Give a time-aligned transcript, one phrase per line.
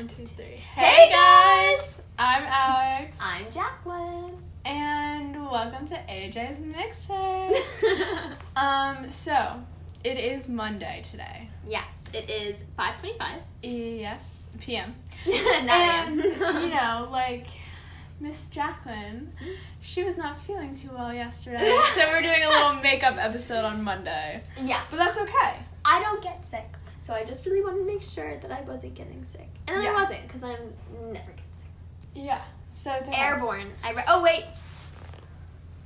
[0.00, 0.56] One, two, three.
[0.74, 2.00] Hey, guys!
[2.18, 3.18] I'm Alex.
[3.20, 4.32] I'm Jacqueline.
[4.64, 8.34] and welcome to AJ's Mixtape.
[8.56, 9.62] um, so
[10.02, 11.50] it is Monday today.
[11.68, 13.40] yes, it is 5:25.
[13.62, 14.94] Yes, PM.
[15.26, 17.48] 9 And you know, like
[18.20, 19.34] Miss Jacqueline,
[19.82, 21.58] she was not feeling too well yesterday,
[21.94, 24.42] so we're doing a little makeup episode on Monday.
[24.62, 25.56] yeah, But that's okay.
[25.84, 26.68] I don't get sick,
[27.00, 29.84] so I just really wanted to make sure that I wasn't getting sick, and then
[29.84, 29.90] Yeah.
[29.90, 30.74] I wasn't because I'm
[31.12, 31.70] never getting sick.
[32.14, 32.42] Yeah.
[32.74, 33.08] So it's.
[33.12, 33.70] Airborne.
[33.84, 34.44] I re- oh wait.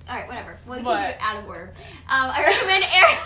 [0.06, 0.58] All right, whatever.
[0.66, 0.98] We can What?
[0.98, 1.72] do it out of order.
[2.08, 3.18] Um, I recommend air.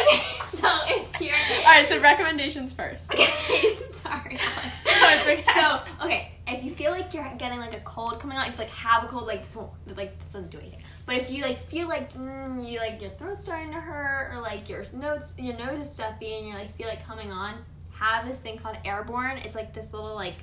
[0.00, 0.22] okay,
[0.56, 1.34] so if you're
[1.66, 1.86] All right.
[1.88, 3.12] So recommendations first.
[3.12, 4.84] Okay, sorry, Alex.
[5.04, 5.42] No, okay.
[5.42, 8.58] So, okay, if you feel like you're getting like a cold coming on, if you
[8.60, 10.80] like have a cold, like this won't, like this doesn't do anything.
[11.06, 14.40] But if you like feel like mm, you like your throat's starting to hurt, or
[14.40, 17.54] like your nose, your nose is stuffy, and you like feel like coming on,
[17.90, 19.38] have this thing called Airborne.
[19.38, 20.36] It's like this little like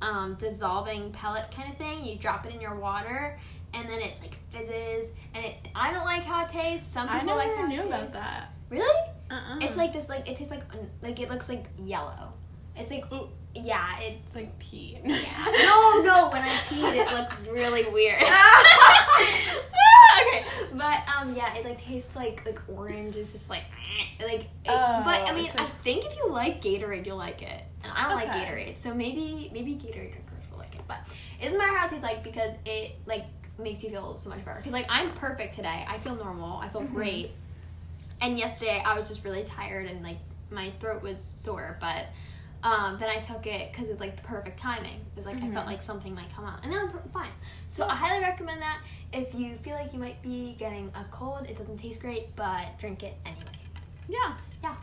[0.00, 2.04] um, dissolving pellet kind of thing.
[2.04, 3.38] You drop it in your water.
[3.74, 5.54] And then it like fizzes, and it.
[5.74, 6.90] I don't like how it tastes.
[6.90, 8.52] Some I people never like how knew it about that.
[8.70, 9.10] Really?
[9.30, 9.58] Uh-uh.
[9.60, 10.62] It's like this, like it tastes like
[11.02, 12.32] like it looks like yellow.
[12.74, 13.28] It's like Ooh.
[13.64, 14.18] Yeah, it.
[14.24, 14.98] It's like pee.
[15.04, 15.16] Yeah.
[15.66, 16.28] No, no.
[16.30, 18.22] When I peed, it looked really weird.
[20.28, 23.16] okay, but um, yeah, it like tastes like like orange.
[23.16, 23.64] It's just like
[24.20, 24.40] eh, like.
[24.42, 27.42] It, Oh, but I mean, it's like- I think if you like Gatorade, you'll like
[27.42, 30.82] it, and I don't like Gatorade, so maybe maybe Gatorade drinkers will like it.
[30.88, 30.98] But
[31.40, 33.24] it doesn't matter how it tastes like because it like
[33.58, 34.58] makes you feel so much better.
[34.58, 35.84] Because like I'm perfect today.
[35.88, 36.58] I feel normal.
[36.58, 36.94] I feel Mhm.
[36.94, 37.30] great.
[38.20, 40.16] And yesterday I was just really tired and like
[40.50, 42.06] my throat was sore, but
[42.66, 44.94] um, then I took it because it's like the perfect timing.
[44.96, 45.54] It was like I Mhm.
[45.54, 47.30] felt like something might come out, and now I'm fine.
[47.68, 48.78] So I highly recommend that
[49.12, 51.46] if you feel like you might be getting a cold.
[51.48, 53.42] It doesn't taste great, but drink it anyway.
[54.08, 54.36] Yeah.
[54.62, 54.74] Yeah.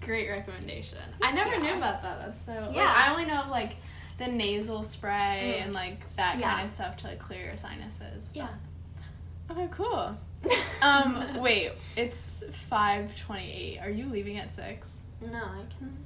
[0.00, 0.98] Great recommendation.
[1.22, 2.18] I never knew about that.
[2.18, 2.52] That's so.
[2.74, 2.82] Yeah.
[2.82, 2.92] Yeah.
[2.96, 3.76] I only know of like
[4.18, 5.62] the nasal spray Mm.
[5.66, 6.54] and like that Yeah.
[6.54, 8.32] kind of stuff to like clear your sinuses.
[8.34, 8.48] Yeah.
[9.50, 9.68] Okay.
[9.70, 10.16] Cool.
[10.82, 11.40] Um.
[11.40, 11.72] wait.
[11.96, 13.78] It's five twenty-eight.
[13.80, 15.02] Are you leaving at six?
[15.20, 16.04] No, I can.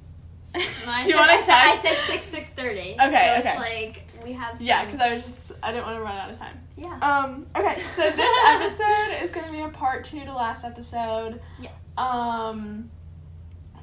[0.59, 2.93] Do I, you said, want I, to said, I said six six thirty.
[2.93, 3.49] Okay, So okay.
[3.49, 4.57] it's like we have.
[4.57, 6.59] Some, Yeah, because I was just I didn't want to run out of time.
[6.77, 6.97] Yeah.
[7.01, 7.47] Um.
[7.55, 7.81] Okay.
[7.81, 11.41] So this episode is going to be a part two to last episode.
[11.59, 11.71] yes.
[11.97, 12.89] um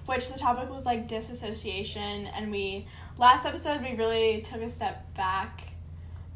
[0.07, 2.85] which the topic was like disassociation and we
[3.17, 5.69] last episode we really took a step back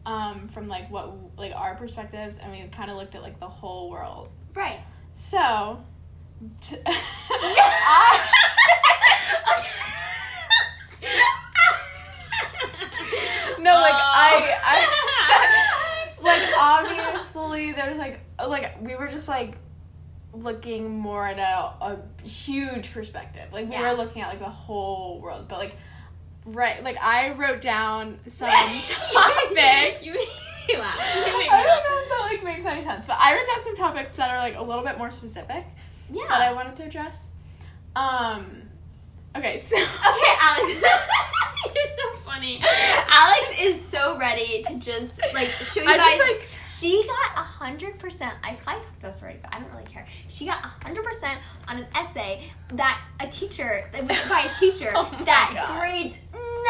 [0.07, 3.49] um from like what like our perspectives and we kind of looked at like the
[3.49, 4.79] whole world right.
[5.13, 5.83] so
[6.61, 8.21] t- I-
[13.59, 19.57] no like i i like obviously there's like like we were just like
[20.33, 23.83] looking more at a, a huge perspective like we Yeah.
[23.93, 25.77] were looking at like the whole world but like
[26.47, 28.91] right like i wrote down some topics
[30.03, 30.13] You.
[30.67, 33.77] You I don't know if that like makes any sense, but I wrote down some
[33.77, 35.63] topics that are like a little bit more specific
[36.11, 36.27] Yeah.
[36.27, 37.29] that I wanted to address.
[37.95, 38.63] Um,
[39.37, 40.83] okay, so Okay, Alex.
[41.75, 42.61] You're so funny.
[43.09, 46.17] Alex is so ready to just like show you I guys.
[46.19, 48.35] just like she got a hundred percent.
[48.45, 50.07] I probably talked about this already, but I don't really care.
[50.29, 54.59] She got a hundred percent on an essay that a teacher that was by a
[54.59, 55.81] teacher Oh that God.
[55.81, 56.17] grades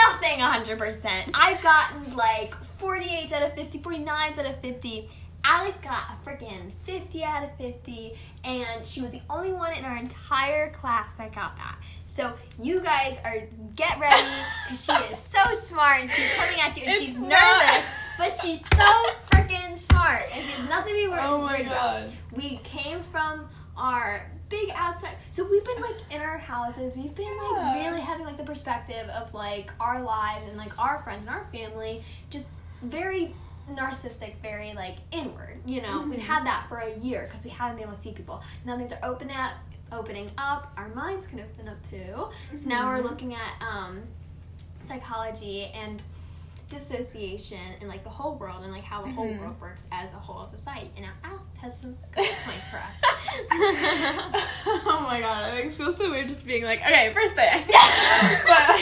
[0.09, 1.31] nothing a hundred percent.
[1.35, 5.11] I've gotten like 48 out of 50, 49 out of 50.
[5.45, 9.85] Alex got a freaking 50 out of 50, and she was the only one in
[9.85, 11.77] our entire class that got that.
[12.07, 13.43] So you guys are
[13.77, 14.23] get ready
[14.65, 17.87] because she is so smart and she's coming at you and It's she's not- nervous,
[18.19, 22.09] but she's so freaking smart and she's nothing to be worried oh my worried about.
[22.33, 26.95] We came from our big outside, so we've been like in our houses.
[26.97, 31.03] We've been like really having like the perspective of like our lives and like our
[31.03, 32.49] friends and our family, just
[32.83, 33.35] very
[33.71, 35.61] narcissistic, very like inward.
[35.65, 36.23] You know, we've Mhm.
[36.23, 38.43] had that for a year because we haven't been able to see people.
[38.65, 39.53] Now things are opening up,
[39.93, 40.73] opening up.
[40.77, 42.29] Our minds can open up too.
[42.59, 43.05] So now we're Mhm.
[43.11, 44.03] looking at um,
[44.81, 46.03] psychology and
[46.71, 49.41] dissociation and like the whole world and like how the whole Mhm.
[49.41, 50.91] world works as a whole society.
[50.97, 53.01] And now Alex has some good points for us.
[54.87, 57.65] oh my god, I like feel so weird just being like, okay, first thing.
[58.47, 58.81] but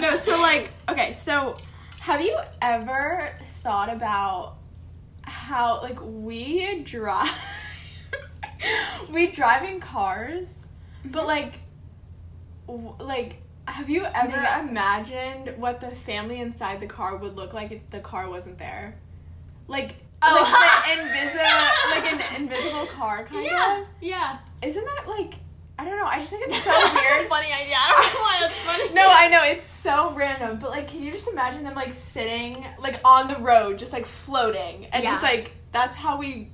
[0.00, 1.56] no, so like, okay, so
[2.06, 3.28] have you ever
[3.64, 4.54] thought about
[5.22, 7.28] how like we drive
[9.10, 10.66] we drive in cars,
[11.04, 11.26] but Mhm.
[11.26, 11.54] like
[12.68, 17.72] w- like have you ever imagined what the family inside the car would look like
[17.72, 18.94] if the car wasn't there?
[19.66, 20.86] Like Oh.
[20.88, 23.86] like invisible like an invisible car kind yeah, of?
[24.00, 24.38] yeah.
[24.62, 25.34] Isn't that like
[25.78, 26.06] I don't know.
[26.06, 27.28] I just think it's so weird.
[27.28, 27.76] funny idea.
[27.78, 28.88] I don't know why that's funny.
[28.94, 32.64] No, I know it's so random, but like, can you just imagine them like sitting
[32.78, 36.50] like on the road, just like floating, and just like that's how we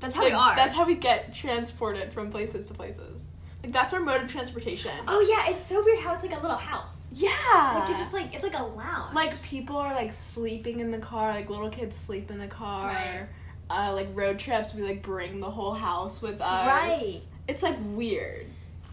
[0.00, 0.56] That's how like, we are.
[0.56, 3.24] That's how we get transported from places to places.
[3.62, 4.92] Like that's our mode of transportation.
[5.08, 7.06] Oh yeah, it's so weird how it's like a little house.
[7.12, 7.30] yeah.
[7.78, 9.14] Like you're just like it's like a lounge.
[9.14, 12.88] like people are like sleeping in the car, like little kids sleep in the car.
[12.88, 13.26] Right.
[13.70, 16.66] Uh, like road trips, we like bring the whole house with us.
[16.66, 17.20] Right.
[17.48, 18.46] It's like weird.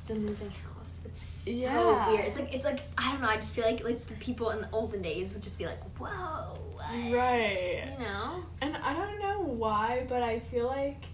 [0.04, 1.00] It's a moving house.
[1.06, 2.10] It's so Yeah.
[2.10, 2.26] weird.
[2.26, 3.30] It's like it's like I don't know.
[3.30, 5.82] I just feel like like the people in the olden days would just be like,
[5.98, 6.86] whoa, what?
[7.14, 7.86] Right.
[7.98, 8.44] You know.
[8.62, 11.06] And I don't know why, but I feel like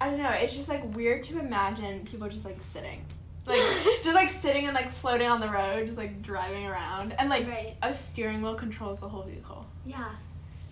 [0.00, 0.30] I don't know.
[0.30, 3.04] It's just like weird to imagine people just like sitting,
[3.46, 3.56] like
[4.02, 7.46] just like sitting and like floating on the road, just like driving around, and like
[7.46, 7.76] Right.
[7.82, 9.66] a steering wheel controls the whole vehicle.
[9.84, 10.08] Yeah.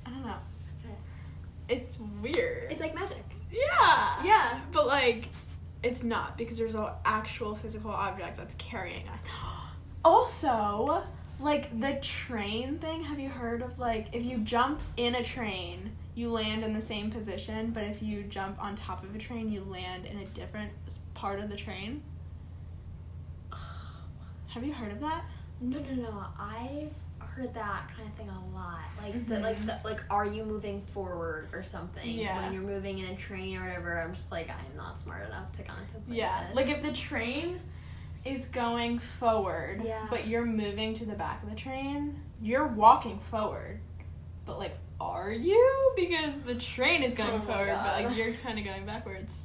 [0.06, 0.36] I don't know.
[0.70, 1.74] That's it.
[1.76, 2.70] It's weird.
[2.72, 3.24] It's like magic.
[3.50, 4.22] yeah.
[4.24, 4.60] Yeah.
[4.72, 5.28] But like,
[5.86, 9.20] it's not because there's an actual physical object that's carrying us.
[10.04, 11.02] Also,
[11.40, 13.02] like the train thing.
[13.02, 16.80] Have you heard of like if you jump in a train, you land in the
[16.80, 20.24] same position, but if you jump on top of a train, you land in a
[20.26, 20.70] different
[21.14, 22.02] part of the train?
[24.46, 25.24] Have you heard of that?
[25.60, 26.24] No, no, no.
[26.38, 26.92] I've
[27.36, 28.80] heard that kind of thing a lot.
[29.02, 29.44] Like the mm-hmm.
[29.44, 32.42] like the like are you moving forward or something Yeah.
[32.42, 34.00] when you're moving in a train or whatever.
[34.00, 36.46] I'm just like I'm not smart enough to contemplate Yeah.
[36.46, 36.56] this.
[36.56, 37.60] Like if the train
[38.24, 40.06] is going forward, Yeah.
[40.08, 43.80] but you're moving to the back of the train, you're walking forward.
[44.46, 45.92] But like, are you?
[45.94, 49.42] Because the train is going Oh forward, but like you're kind of going backwards.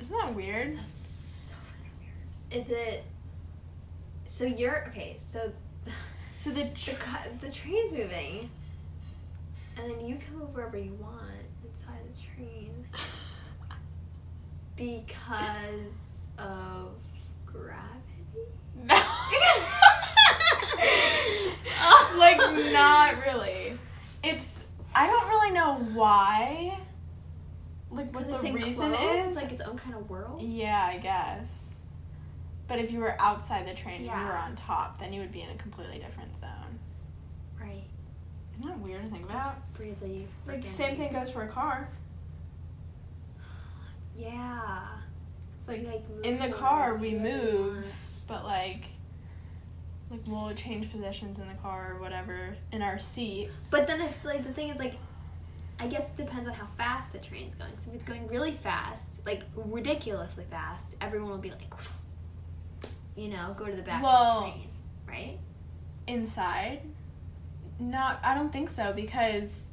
[0.00, 0.78] Isn't that weird?
[0.78, 1.54] That's so
[2.00, 2.64] weird.
[2.64, 3.04] Is it?
[4.26, 5.16] So you're okay.
[5.18, 5.52] So
[6.46, 8.48] So the the cu- the train's moving,
[9.76, 11.24] and then you can move wherever you want
[11.64, 12.86] inside the train
[14.76, 16.90] because of
[17.46, 18.46] gravity.
[18.80, 18.94] no.
[22.16, 22.38] like
[22.72, 23.76] not really.
[24.22, 24.60] It's
[24.94, 26.78] I don't really know why.
[27.90, 29.34] Like what the reason enclosed, is.
[29.34, 30.40] like its own kind of world.
[30.40, 31.75] Yeah, I guess.
[32.68, 35.30] But if you were outside the train and you were on top, then you would
[35.32, 36.78] be in a completely different zone.
[37.60, 37.84] Right.
[38.54, 39.62] Isn't that weird to think That's about?
[39.78, 41.88] really Like same thing goes for a car.
[44.16, 44.80] Yeah.
[45.58, 47.86] It's like like in the car we move, want.
[48.26, 48.86] but like
[50.10, 53.50] like we'll change positions in the car or whatever in our seat.
[53.70, 54.94] But then if like the thing is like
[55.78, 57.72] I guess it depends on how fast the train's going.
[57.84, 61.74] So if it's going really fast, like ridiculously fast, everyone will be like
[63.16, 64.68] you know, go to the back Well- of the train.
[65.08, 65.38] Right?
[66.06, 66.80] Inside,
[67.78, 69.66] not I don't think so because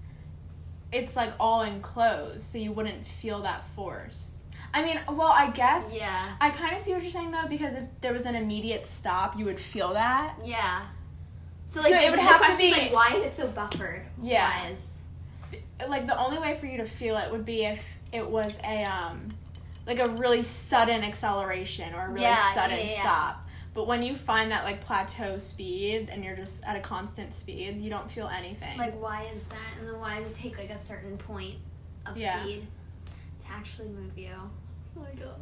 [0.92, 4.44] it's like all enclosed, so you wouldn't feel that force.
[4.74, 6.36] I mean, well, I guess Yeah.
[6.42, 9.38] I kind of see what you're saying though, because if there was an immediate stop,
[9.38, 10.36] you would feel that.
[10.44, 10.82] Yeah.
[11.66, 14.04] So So like it would have to be- like why is it so buffered?
[14.22, 14.72] Yeah.
[15.88, 18.84] Like the only way for you to feel it would be if it was a
[18.86, 19.30] um,
[19.86, 23.02] like a really sudden acceleration or a really Yeah, sudden yeah, yeah.
[23.02, 23.48] stop.
[23.74, 27.82] But when you find that like plateau speed and you're just at a constant speed,
[27.82, 28.78] you don't feel anything.
[28.78, 29.58] like why is that?
[29.80, 31.56] And then why does it take like a certain point
[32.06, 32.44] of Yeah.
[32.44, 32.68] speed
[33.42, 34.30] to actually move you?
[34.36, 35.36] oh my god,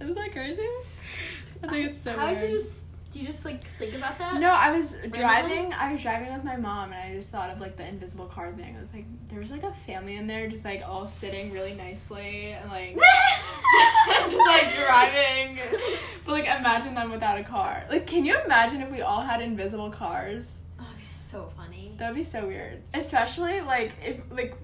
[0.00, 0.62] isn't that crazy?
[1.64, 2.38] I think it's so How weird.
[2.40, 4.36] did you just do you just like think about that?
[4.40, 5.72] No, I was driving.
[5.72, 8.52] I was driving with my mom, and I just thought of like the invisible car
[8.52, 8.76] thing.
[8.76, 11.74] I was like, there was like a family in there, just like all sitting really
[11.74, 12.96] nicely, and like
[14.30, 15.58] just like driving.
[16.24, 17.84] But like, imagine them without a car.
[17.90, 20.58] Like, can you imagine if we all had invisible cars?
[20.78, 21.92] Oh, that'd be so funny.
[21.98, 22.80] That would be so weird.
[22.94, 24.56] Especially like if like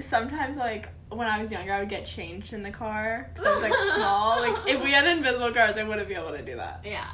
[0.00, 3.54] sometimes like when I was younger, I would get changed in the car because I
[3.54, 4.40] was like small.
[4.40, 6.82] Like if we had invisible cars, I wouldn't be able to do that.
[6.84, 7.08] Yeah.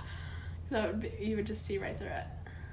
[0.78, 2.24] It would be, you would just see right through it.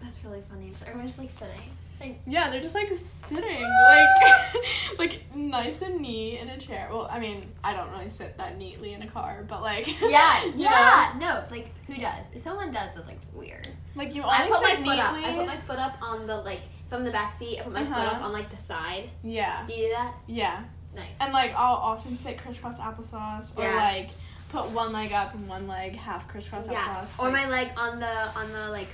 [0.02, 0.74] That's really funny.
[0.80, 1.70] So everyone's just like sitting.
[2.00, 4.20] Like yeah, they're just like sitting like
[4.98, 6.88] like nice and neat in a chair.
[6.92, 10.44] Well, I mean, I don't really sit that neatly in a car, but like Yeah,
[10.56, 11.14] yeah.
[11.20, 12.26] No, like who does?
[12.34, 13.68] If someone does, it's like weird.
[13.96, 15.14] like you only I put my sit foot up.
[15.14, 17.84] I put my foot up on the like from the back seat, I put my
[17.84, 18.16] foot Uh-huh.
[18.18, 19.10] up on like the side.
[19.24, 20.16] yeah, Do you do that?
[20.28, 20.64] yeah,
[20.96, 21.06] Nice.
[21.20, 23.76] and like I'll often sit crisscross applesauce or Yes.
[24.08, 24.10] like
[24.52, 27.16] put one leg up and one leg half crisscross Yes.
[27.20, 28.90] Or like, my leg on the on the like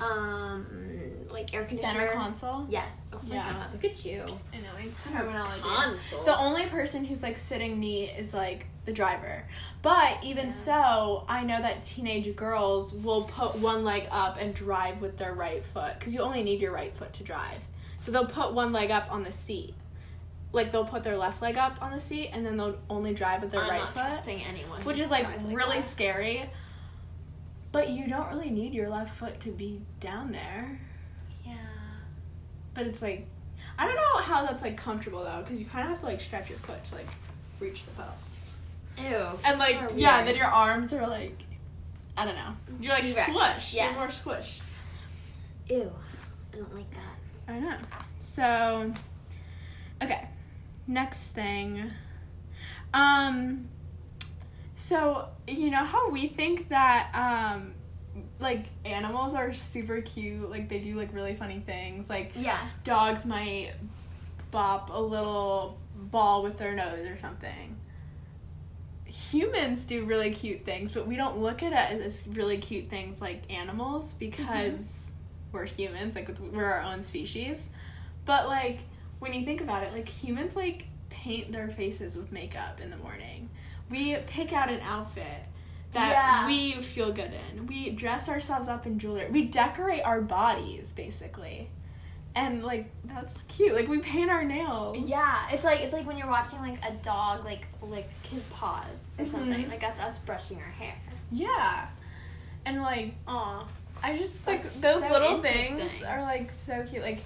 [0.00, 0.66] um
[1.30, 1.92] like air conditioner.
[1.92, 2.66] center console.
[2.68, 2.86] Yes.
[3.12, 3.52] Oh my Yeah.
[3.52, 4.22] god, look at you.
[4.52, 4.68] I know.
[4.78, 5.62] It's Terminology.
[6.24, 9.44] The only person who's like sitting neat is like the driver.
[9.82, 10.52] But even Yeah.
[10.52, 15.32] so, I know that teenage girls will put one leg up and drive with their
[15.32, 17.58] right foot because you only need your right foot to drive.
[18.00, 19.74] So they'll put one leg up on the seat
[20.54, 23.42] like they'll put their left leg up on the seat and then they'll only drive
[23.42, 24.84] with their I'm right not foot, anyone.
[24.84, 25.84] which is like really that.
[25.84, 26.48] scary.
[27.72, 30.80] But you don't really need your left foot to be down there.
[31.44, 31.56] Yeah.
[32.72, 33.26] But it's like,
[33.76, 36.20] I don't know how that's like comfortable though, because you kind of have to like
[36.20, 37.08] stretch your foot to like
[37.58, 38.14] reach the pedal.
[39.32, 39.38] Ew.
[39.44, 40.28] And like, yeah, weird.
[40.28, 41.36] then your arms are like,
[42.16, 42.54] I don't know.
[42.80, 43.74] You're like T-Rex, squished.
[43.74, 44.60] You're more squished.
[45.68, 45.90] Ew.
[46.52, 47.52] I don't like that.
[47.52, 47.76] I know.
[48.20, 48.92] So,
[50.00, 50.28] okay.
[50.86, 51.90] Next thing.
[52.92, 53.68] Um,
[54.76, 57.74] so, you know how we think that, um,
[58.38, 62.08] like animals are super cute, like they do like really funny things.
[62.08, 62.58] Like Yeah.
[62.84, 63.72] dogs might
[64.50, 67.76] bop a little ball with their nose or something.
[69.06, 72.88] Humans do really cute things, but we don't look at it as, as really cute
[72.88, 75.12] things like animals because
[75.52, 77.68] we're humans, like we're our own species.
[78.24, 78.80] But like
[79.18, 82.96] when you think about it, like humans like paint their faces with makeup in the
[82.98, 83.48] morning.
[83.90, 85.42] We pick out an outfit
[85.92, 86.46] that Yeah.
[86.46, 87.66] we feel good in.
[87.66, 89.28] We dress ourselves up in jewelry.
[89.30, 91.70] We decorate our bodies basically.
[92.36, 93.74] And like that's cute.
[93.74, 95.08] Like we paint our nails.
[95.08, 99.04] Yeah, it's like it's like when you're watching like a dog like lick his paws
[99.18, 99.64] or something.
[99.64, 99.68] Mhm.
[99.68, 100.94] Like that's us brushing our hair.
[101.30, 101.86] Yeah.
[102.66, 103.64] And like Aw.
[104.02, 107.02] I just like That's those so little things are like so cute.
[107.02, 107.20] Like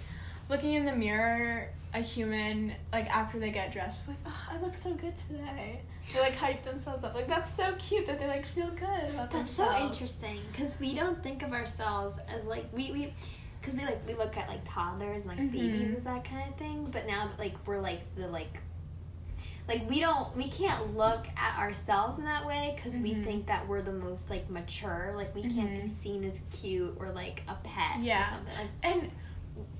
[0.50, 4.75] looking in the mirror, a human like after they get dressed, like oh, I look
[4.75, 5.80] so good today.
[6.12, 7.14] They like hype themselves up.
[7.14, 10.95] Like that's so cute that they like feel good about That's so interesting because we
[10.95, 13.14] don't think of ourselves as like we we
[13.61, 15.52] because we like we look at like toddlers and like Mhm.
[15.52, 16.88] babies as that kind of thing.
[16.90, 18.59] But now that like we're like the like
[19.66, 23.25] like we don't we can't look at ourselves in that way because we Mhm.
[23.25, 25.12] think that we're the most like mature.
[25.16, 25.90] Like we can't be Mhm.
[25.90, 28.23] seen as cute or like a pet Yeah.
[28.23, 28.54] or something.
[28.57, 29.11] Like, And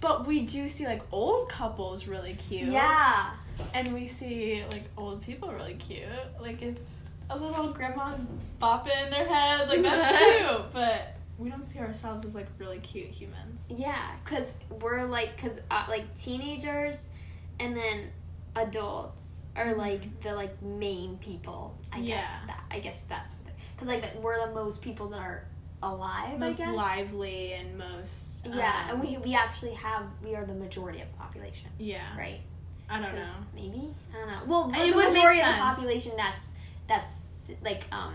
[0.01, 2.69] but we do see like old couples really cute.
[2.69, 3.31] yeah.
[3.75, 6.05] And we see like old people really cute.
[6.41, 6.77] Like if
[7.31, 8.25] a little grandma's
[8.61, 10.09] bopping their head, like that's
[10.49, 10.73] cute.
[10.73, 13.65] But we don't see ourselves as like really cute humans.
[13.69, 17.11] Yeah, because we're like, because uh, like teenagers
[17.61, 18.11] and then
[18.57, 21.77] adults are like the like main people.
[21.93, 22.47] I guess Yeah.
[22.47, 23.35] that I guess that's
[23.75, 25.45] because like that we're the most people that are
[25.83, 26.39] alive.
[26.39, 26.75] Most I guess.
[26.77, 31.09] lively and most Yeah, um, and we we actually have we are the majority of
[31.13, 32.41] the population, yeah right?
[32.91, 33.23] I don't know
[33.55, 34.41] Maybe I don't know.
[34.47, 36.53] Well, we're the majority of the population that's
[36.87, 38.15] that's like um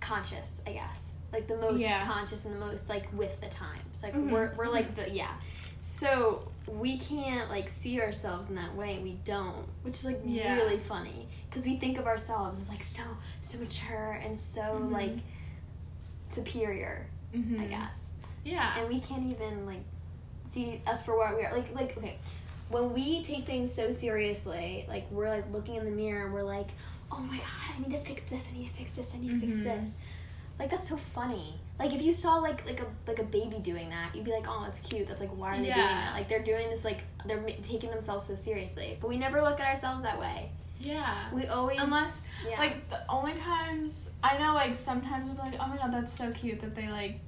[0.00, 1.12] conscious, I guess.
[1.32, 2.04] Like the most Yeah.
[2.06, 4.02] conscious and the most like with the times.
[4.02, 5.32] Like Mhm, we're we're like the yeah.
[5.80, 8.98] So we can't like see ourselves in that way.
[9.02, 10.54] We don't, which is like Yeah.
[10.54, 13.02] really funny because we think of ourselves as like so
[13.40, 14.92] so mature and so Mhm.
[14.92, 15.16] like
[16.28, 17.60] superior, Mhm.
[17.60, 18.10] I guess.
[18.44, 18.78] Yeah.
[18.78, 19.82] And we can't even like
[20.50, 21.52] see us for what we are.
[21.52, 22.16] Like like okay.
[22.68, 26.42] When we take things so seriously like we're like looking in the mirror and we're
[26.42, 26.68] like
[27.12, 29.28] oh my god i need to fix this i need to fix this i need
[29.40, 29.50] to Mhm.
[29.52, 29.96] fix this.
[30.58, 31.60] Like that's so funny.
[31.78, 34.46] Like if you saw like like a like a baby doing that you'd be like
[34.48, 35.06] oh that's cute.
[35.06, 36.14] That's like why are they doing that?
[36.14, 38.96] Like they're doing this like they're taking themselves so seriously.
[39.00, 41.32] But we never look at ourselves that way yeah.
[41.32, 42.58] We always unless yeah.
[42.58, 46.30] like the only times I know like sometimes I'm like oh my god that's so
[46.32, 47.20] cute that they like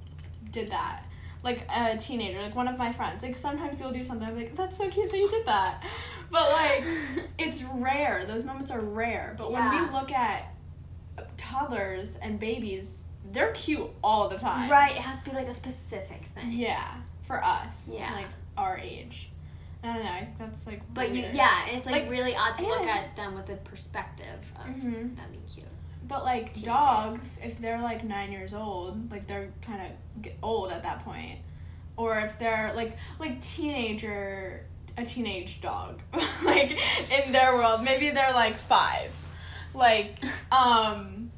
[0.51, 1.03] did that.
[1.43, 3.23] Like a teenager like one of my friends.
[3.23, 5.83] Like sometimes you'll do something I'm like that's so cute that you did that.
[6.31, 6.85] But like
[7.39, 8.23] it's rare.
[8.27, 9.33] Those moments are rare.
[9.35, 10.53] But when we look at
[11.37, 14.69] toddlers and babies they're cute all the time.
[14.69, 14.91] Right.
[14.91, 16.51] It has to be like a specific thing.
[16.51, 16.93] Yeah.
[17.23, 17.89] For us.
[17.91, 18.13] Yeah.
[18.13, 18.27] like
[18.57, 19.29] our age
[19.83, 22.53] I don't know I that's like But you, yeah, and it's like, Like, really odd
[22.55, 25.15] to look at them with the perspective of Mhm.
[25.15, 25.65] them being cute.
[26.07, 26.63] But like Teenagers.
[26.65, 29.91] dogs, if they're like nine years old, like they're kind of
[30.43, 31.39] old at that point,
[31.97, 34.65] or if they're like like teenager,
[34.97, 36.01] a teenage dog,
[36.43, 36.77] like
[37.11, 39.13] in their world, maybe they're like five,
[39.73, 40.17] like
[40.51, 41.31] um.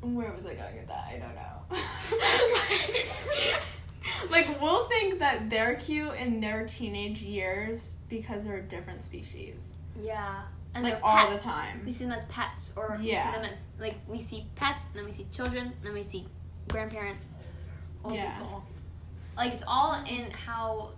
[0.00, 1.04] Where was I going with that?
[1.08, 1.62] I don't know.
[4.30, 9.74] like we'll think that they're cute in their teenage years because they're a different species,
[10.00, 10.42] Yeah,
[10.74, 11.82] and like all the time.
[11.84, 13.26] We see them as pets, or yeah.
[13.26, 15.94] we see them as like we see pets, and then we see children, and then
[15.94, 16.26] we see
[16.68, 17.30] grandparents,
[18.04, 18.36] old Yeah.
[18.38, 18.64] people.
[19.36, 20.90] Like it's all in how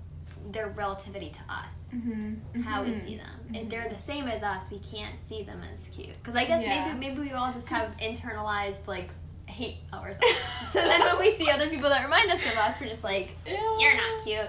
[0.51, 2.61] their relativity to us, Mm-hmm.
[2.63, 3.41] how we see them.
[3.53, 6.15] If they're the same as us, we can't see them as cute.
[6.23, 6.93] Because I guess Yeah.
[6.95, 9.09] maybe maybe we all just have internalized like
[9.47, 10.35] hate ourselves.
[10.69, 13.37] so then when we see other people that remind us of us, we're just like,
[13.47, 14.49] you're not cute.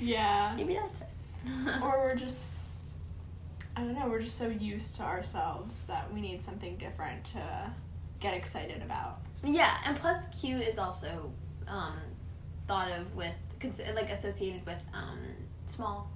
[0.00, 0.54] Yeah.
[0.56, 1.08] Maybe that's it.
[1.82, 2.92] or we're just
[3.76, 7.70] I don't know, we're just so used to ourselves that we need something different to
[8.18, 9.18] get excited about.
[9.44, 11.30] Yeah, and plus cute is also
[11.68, 11.94] um,
[12.66, 13.34] thought of with
[13.94, 15.18] like associated with um,
[15.66, 16.10] small.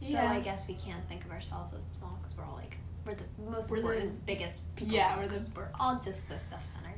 [0.00, 0.32] So Yeah.
[0.32, 3.24] I guess we can't think of ourselves as small because we're all like we're the
[3.50, 4.92] most We're the- important, biggest people.
[4.94, 6.95] Yeah, we're the- we're all just so self centered.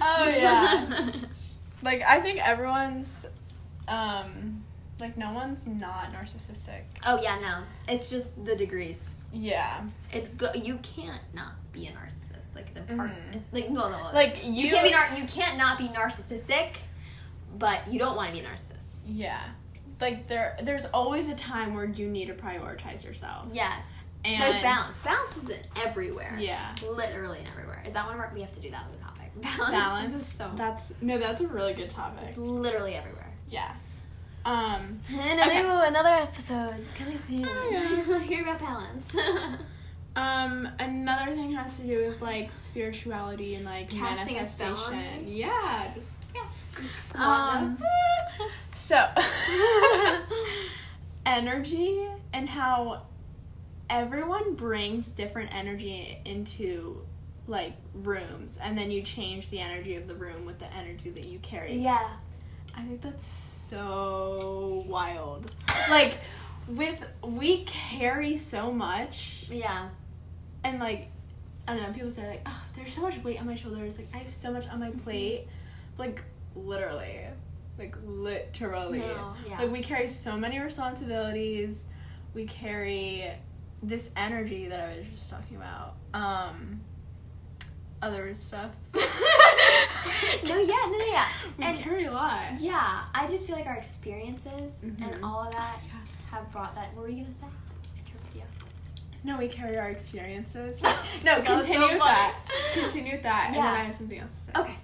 [0.00, 1.10] Oh yeah.
[1.82, 3.26] like I think everyone's
[3.88, 4.64] um
[4.98, 6.82] like no one's not narcissistic.
[7.06, 9.08] oh yeah, no, it's just the degrees.
[9.32, 9.82] Yeah.
[10.12, 10.56] It's good.
[10.56, 12.46] You can't not be a narcissist.
[12.54, 13.10] Like the part.
[13.10, 13.36] Mhm.
[13.36, 14.10] It's like no, no, no.
[14.12, 16.76] Like you, you, can't be nar- You can't not be narcissistic,
[17.58, 18.86] but you don't want to be a narcissist.
[19.06, 19.40] Yeah.
[20.00, 23.46] Like there there's always a time where you need to prioritize yourself.
[23.52, 23.84] Yes.
[24.24, 24.98] And There's balance.
[25.00, 25.50] Balance is
[25.82, 26.36] everywhere.
[26.38, 26.74] Yeah.
[26.90, 27.82] Literally in everywhere.
[27.86, 28.30] Is that one of our?
[28.34, 28.99] We have to do that as a topic.
[29.42, 32.34] Balance, Balance is so that's no, that's a really good topic.
[32.36, 33.32] literally everywhere.
[33.48, 33.74] Yeah.
[34.44, 35.86] Um And Okay.
[35.88, 37.46] another episode coming soon.
[37.48, 38.22] Oh, yes.
[38.22, 39.14] Hear about balance.
[40.16, 44.90] um another thing has to do with like spirituality and like Casting a spell on
[44.96, 45.32] manifestation.
[45.32, 46.46] Yeah, just yeah.
[47.14, 47.78] Um,
[48.74, 49.04] so
[51.26, 53.02] energy and how
[53.88, 57.02] everyone brings different energy into
[57.50, 61.24] like rooms and then you change the energy of the room with the energy that
[61.26, 61.74] you carry.
[61.74, 62.10] yeah.
[62.76, 65.50] I think that's so wild.
[65.90, 66.18] like
[66.68, 69.88] with we carry so much Yeah.
[70.64, 71.08] and like
[71.66, 74.08] I don't know, people say like, Oh, there's so much weight on my shoulders, like
[74.14, 75.46] I have so much on my plate.
[75.98, 76.22] Like
[76.54, 77.20] literally.
[77.78, 78.98] Like literally.
[79.00, 79.58] No, yeah.
[79.58, 81.84] Like we carry so many responsibilities.
[82.34, 83.30] We carry
[83.82, 85.94] this energy that I was just talking about.
[86.14, 86.80] Um
[88.02, 88.70] other stuff.
[88.94, 89.00] no,
[90.58, 91.28] yeah, no, no, yeah.
[91.58, 92.58] We And carry a lot.
[92.58, 95.12] yeah, I just feel like our experiences Mhm.
[95.12, 96.22] and all of that Yes.
[96.30, 96.94] have brought that.
[96.94, 97.46] What were you gonna say?
[99.22, 100.80] No, we carry our experiences.
[101.24, 102.34] no, was so continue with that.
[102.72, 103.56] Continue with that, yeah.
[103.56, 104.52] and then I have something else to say.
[104.62, 104.74] Okay.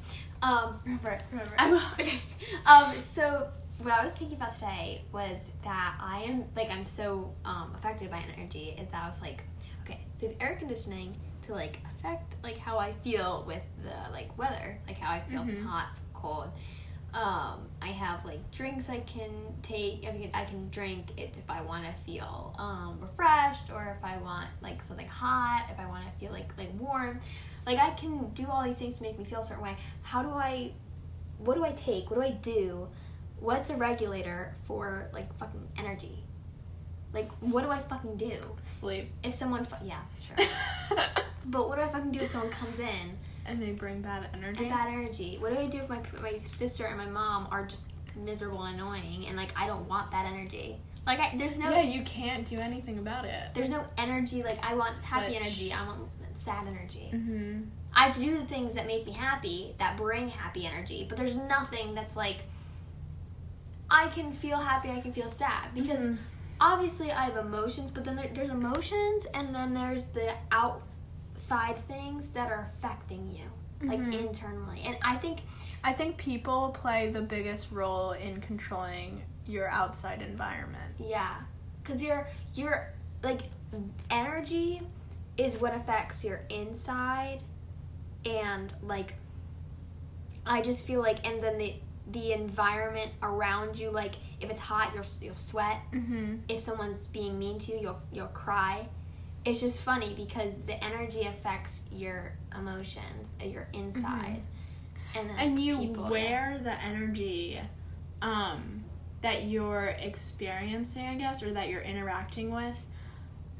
[0.42, 1.54] Um, remember, remember.
[1.58, 1.80] I will.
[1.98, 2.20] Okay.
[2.66, 7.32] Um, so what I was thinking about today was that I am like I'm so
[7.46, 9.42] um, affected by energy is that I was like,
[9.84, 14.36] okay, so if air conditioning to like affect like how I feel with the like
[14.38, 15.64] weather, like how I feel Mhm.
[15.64, 16.48] hot, cold.
[17.14, 19.30] Um, I have like drinks I can
[19.62, 20.04] take.
[20.06, 24.04] I can I can drink it if I want to feel um, refreshed, or if
[24.04, 25.66] I want like something hot.
[25.72, 27.20] If I want to feel like like warm,
[27.64, 29.76] like I can do all these things to make me feel a certain way.
[30.02, 30.72] How do I?
[31.38, 32.10] What do I take?
[32.10, 32.88] What do I do?
[33.40, 36.22] What's a regulator for like fucking energy?
[37.14, 39.10] Like what do I fucking do Sleep.
[39.22, 39.64] if someone?
[39.64, 40.46] Fu- yeah, sure.
[41.46, 44.60] but what do I fucking do if someone comes in and they bring bad energy.
[44.64, 45.36] and bad energy?
[45.40, 48.74] What do I do if my my sister and my mom are just miserable and
[48.80, 50.76] annoying and like I don't want that energy?
[51.06, 53.54] Like I, there's no yeah, you can't do anything about it.
[53.54, 54.42] there's no energy.
[54.42, 55.72] Like I want happy energy.
[55.72, 56.00] I want
[56.36, 57.10] sad energy.
[57.14, 57.60] Mm-hmm.
[57.94, 61.06] I have to do the things that make me happy, that bring happy energy.
[61.08, 62.38] But there's nothing that's like
[63.88, 64.90] I can feel happy.
[64.90, 66.18] I can feel sad because Mhm.
[66.60, 70.34] obviously I have emotions, but then there, there's emotions, and then there's the
[71.40, 73.44] outside things that are affecting you,
[73.86, 74.26] like Mhm.
[74.26, 74.80] internally.
[74.86, 75.42] And I think
[75.84, 80.94] I think people play the biggest role in controlling your outside environment.
[80.98, 81.42] Yeah,
[81.82, 83.42] because your your like
[84.10, 84.80] energy
[85.36, 87.42] is what affects your inside,
[88.24, 89.14] and like
[90.46, 91.74] I just feel like, and then the
[92.10, 95.80] the environment around you, like if it's hot, you'll you'll sweat.
[95.92, 96.36] Mm-hmm.
[96.48, 98.88] If someone's being mean to you, you'll you'll cry.
[99.46, 104.42] It's just funny because the energy affects your emotions, uh, your inside,
[105.14, 107.60] and then And you wear the energy
[108.22, 108.84] um,
[109.22, 112.84] that you're experiencing, I guess, or that you're interacting with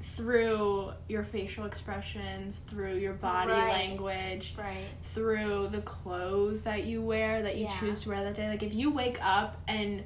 [0.03, 3.69] through your facial expressions, through your body Right.
[3.69, 4.87] language, right.
[5.05, 7.79] through the clothes that you wear that you Yeah.
[7.81, 8.49] choose to wear that day.
[8.49, 10.03] Like if you wake up and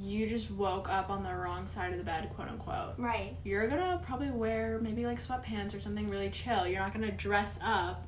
[0.00, 3.36] you just woke up on the wrong side of the bed, quote unquote, Right.
[3.44, 6.66] you're gonna probably wear maybe like sweatpants or something really chill.
[6.66, 8.06] You're not gonna dress up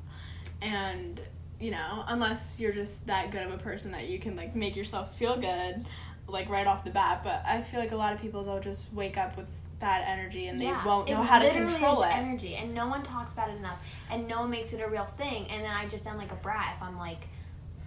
[0.62, 1.20] and
[1.60, 4.74] you know, unless you're just that good of a person that you can like make
[4.76, 5.84] yourself feel good
[6.26, 7.20] like right off the bat.
[7.22, 9.46] But I feel like a lot of people they'll just wake up with
[9.80, 12.08] bad energy and they won't know how to control it.
[12.08, 13.78] energy and no one talks about it enough
[14.10, 16.36] and no one makes it a real thing and then i just sound like a
[16.36, 17.26] brat if i'm like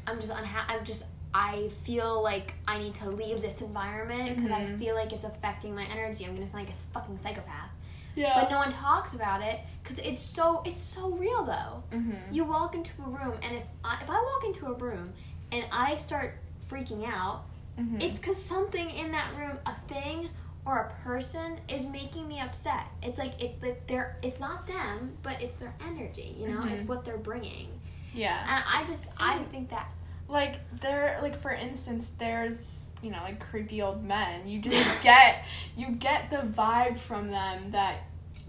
[0.06, 1.06] i'm just unhappy i'm just
[1.46, 4.80] i feel like i need to leave this environment because i Mhm.
[4.80, 7.72] feel like it's affecting my energy i'm gonna sound like a fucking psychopath
[8.16, 8.34] yeah.
[8.40, 12.34] but no one talks about it because it's so it's so real though mm-hmm.
[12.36, 15.14] you walk into a room and if I, if I walk into a room
[15.52, 16.30] and i start
[16.70, 17.38] freaking out
[17.80, 18.02] mm-hmm.
[18.02, 20.30] it's because something in that room, a thing
[20.66, 22.86] or a person, is making me upset.
[23.02, 26.30] It's like it's like they're it's not them, but it's their energy.
[26.40, 26.88] You know, it's Mhm.
[26.90, 27.70] what they're bringing.
[28.14, 28.38] yeah.
[28.54, 29.88] And I just I think that
[30.30, 34.48] like there like for instance there's you know, like creepy old men.
[34.48, 35.44] You just get
[35.76, 37.98] you get the vibe from them that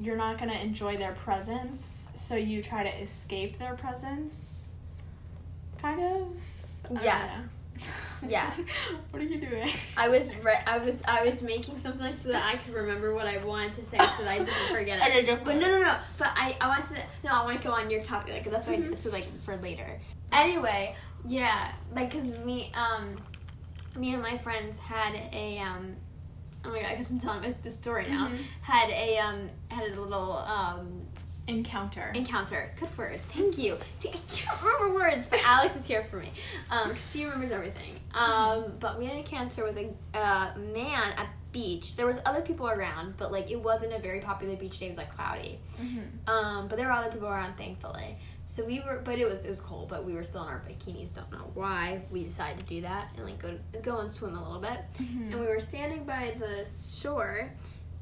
[0.01, 4.65] you're not gonna enjoy their presence, so you try to escape their presence.
[5.83, 6.99] Kind of.
[6.99, 7.63] I Yes.
[8.29, 8.59] Yes.
[9.13, 9.71] what are you doing?
[9.97, 13.27] I was re- I was I was making something so that I could remember what
[13.29, 15.03] I wanted to say so that I didn't forget it.
[15.11, 15.61] Okay, go for But it.
[15.61, 15.97] no, no, no.
[16.19, 16.95] But I, I want to.
[17.23, 18.33] No, I want to go on your topic.
[18.33, 18.79] Like that's why.
[18.79, 18.99] Mhm.
[18.99, 20.01] So like for later.
[20.33, 20.97] Anyway,
[21.29, 21.73] yeah.
[21.95, 23.17] Like, cause me, um,
[23.97, 25.95] me and my friends had a um.
[26.65, 26.91] Oh my god!
[26.91, 28.27] I guess I'm telling this story now.
[28.27, 28.39] Mhm.
[28.63, 31.03] Had a um had a little um
[31.47, 32.13] Encounter.
[32.15, 32.71] encounter.
[32.79, 33.19] Good word.
[33.33, 33.79] Thank you.
[33.97, 36.31] See, I can't remember words, but Alex is here for me.
[36.71, 37.95] Um, she remembers everything.
[38.13, 39.89] Um, but we had an encounter with a
[40.19, 41.97] uh, man at the beach.
[41.97, 44.87] There was other people around, but like it wasn't a very popular beach day.
[44.87, 45.59] It was like cloudy.
[45.81, 46.29] Mhm.
[46.29, 48.19] Um, but there were other people around, thankfully.
[48.49, 49.91] So we were, but it was it was cold.
[49.91, 51.15] But we were still in our bikinis.
[51.15, 54.43] Don't know why we decided to do that and like go go and swim a
[54.43, 54.81] little bit.
[54.99, 55.33] Mhm.
[55.33, 57.53] And we were standing by the shore,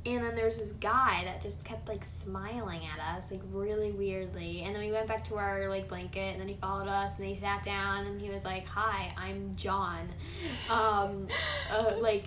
[0.06, 3.90] and then there was this guy that just kept like smiling at us, like really
[3.90, 4.62] weirdly.
[4.62, 7.24] And then we went back to our like blanket, and then he followed us, and
[7.24, 10.08] then he sat down, and he was like, "Hi, I'm John.
[10.70, 11.26] Um,
[11.72, 12.26] uh, like,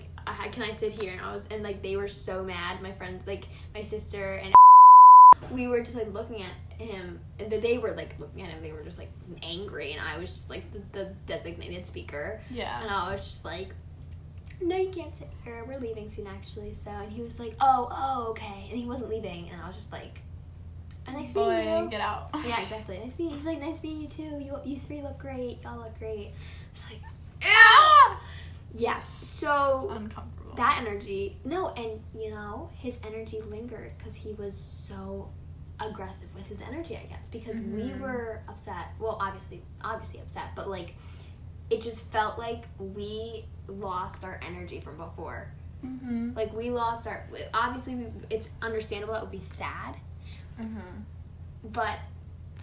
[0.52, 2.82] can I sit here?" And I was, and like they were so mad.
[2.82, 4.54] My friends, like my sister and
[5.52, 8.72] we were just like looking at him and they were like looking at him they
[8.72, 9.12] were just like
[9.44, 12.82] angry and i was just like the, the designated speaker Yeah.
[12.82, 13.74] and I was just like,
[14.62, 15.64] no, you can't sit here.
[15.66, 16.74] We're leaving soon, actually.
[16.74, 18.66] So, and he was like, oh, oh, okay.
[18.70, 19.48] And he wasn't leaving.
[19.50, 20.20] And I was just like,
[21.08, 21.90] oh, nice Boy, meeting you.
[21.90, 22.30] get out.
[22.46, 22.98] Yeah, exactly.
[22.98, 23.36] Nice meeting you.
[23.36, 24.38] He's like, nice meeting you too.
[24.44, 25.60] You, you three look great.
[25.64, 26.32] Y'all look great.
[26.74, 27.00] It's like,
[27.46, 28.20] Ah!
[28.76, 29.00] yeah.
[29.22, 30.56] So Uncomfortable.
[30.58, 35.30] that energy, no, and you know, his energy lingered because he was so
[35.82, 38.00] aggressive with his energy, I guess, because we Mhm.
[38.00, 38.88] were upset.
[39.00, 40.96] Well, obviously, obviously upset, but like,
[41.70, 45.48] it just felt like we lost our energy from before.
[45.86, 46.34] Mm-hmm.
[46.36, 47.26] Like we lost our.
[47.54, 49.96] Obviously, we, it's understandable that would be sad,
[50.60, 51.02] Mm-hmm.
[51.72, 52.00] but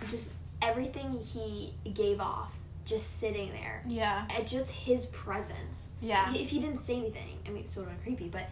[0.08, 2.52] just everything he gave off,
[2.84, 4.26] just sitting there, Yeah.
[4.28, 5.94] and just his presence.
[6.02, 6.34] Yeah.
[6.34, 8.50] If he didn't say anything, I mean, it's sort of creepy, but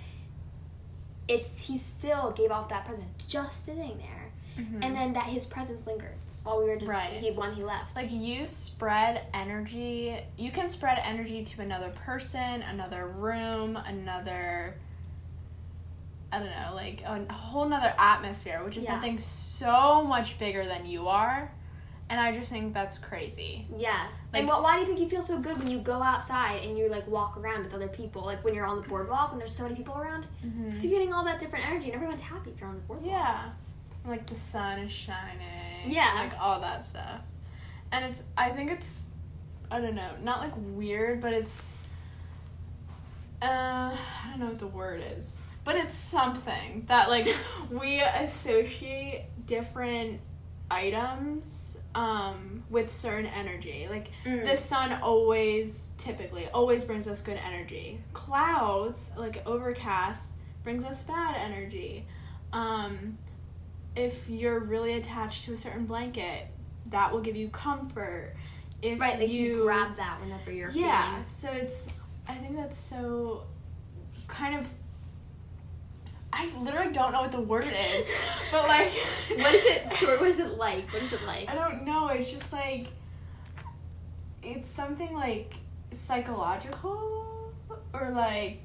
[1.28, 4.23] it's he still gave off that presence just sitting there,
[4.58, 4.84] Mhm.
[4.84, 7.12] and then that his presence lingered while we were just Right.
[7.14, 7.96] he when he left.
[7.96, 14.74] like you spread energy you can spread energy to another person another room another
[16.32, 18.90] i don't know like a whole nother atmosphere which is Yeah.
[18.90, 21.50] something so much bigger than you are
[22.10, 24.28] and i just think that's crazy Yes.
[24.32, 26.62] Like- and what, why do you think you feel so good when you go outside
[26.64, 28.22] and you like walk around with other people?
[28.22, 30.26] Like when you're on the boardwalk and there's so many people around?
[30.44, 30.70] mm-hmm.
[30.70, 33.10] So you're getting all that different energy and everyone's happy if you're on the boardwalk.
[33.10, 33.50] yeah
[34.06, 35.88] like the sun is shining.
[35.90, 36.14] Yeah.
[36.14, 37.20] like all that stuff.
[37.92, 39.02] And it's i think it's
[39.70, 41.76] i don't know not like weird but it's
[43.42, 45.38] uh i don't know what the word is.
[45.64, 47.26] But it's something that like
[47.70, 50.20] we associate different
[50.70, 53.86] items um with certain energy.
[53.88, 54.44] Like Mm.
[54.44, 58.00] the sun always typically always brings us good energy.
[58.12, 62.06] Clouds like overcast brings us bad energy.
[62.52, 63.18] Um
[63.96, 66.46] if you're really attached to a certain blanket
[66.86, 68.34] that will give you comfort
[68.82, 71.24] if Right, like you, you grab that whenever you're yeah feeling.
[71.28, 73.44] so it's i think that's so
[74.28, 74.66] kind of
[76.32, 78.06] i literally don't know what the word is
[78.52, 78.90] but like
[79.38, 79.92] What is it?
[79.94, 80.92] So what is it like?
[80.92, 81.48] What is it like?
[81.48, 82.88] i don't know it's just like
[84.42, 85.54] it's something like
[85.92, 87.52] psychological
[87.92, 88.62] or like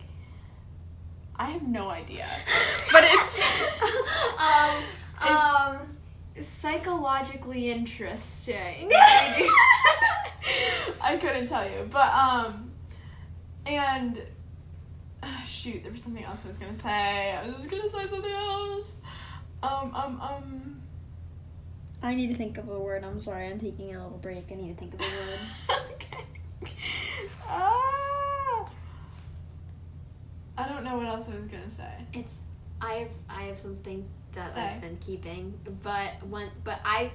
[1.35, 2.25] i have no idea
[2.91, 3.39] but it's
[4.37, 4.83] um It's-
[5.21, 5.97] um
[6.41, 8.89] psychologically interesting
[11.01, 12.71] I couldn't tell you, but um,
[13.65, 14.21] and
[15.21, 17.31] uh, shoot, there was something else I was gonna say.
[17.31, 18.95] I was just gonna say something else.
[19.63, 20.81] Um, um, um.
[22.01, 23.03] I need to think of a word.
[23.03, 23.47] I'm sorry.
[23.47, 24.49] I'm taking a little break.
[24.51, 25.81] I need to think of a word.
[25.91, 26.69] okay.
[27.47, 28.69] Ah.
[30.57, 31.91] I don't know what else I was gonna say.
[32.13, 32.41] It's
[32.81, 34.61] I have I have something that Say.
[34.61, 37.11] I've been keeping, but when but I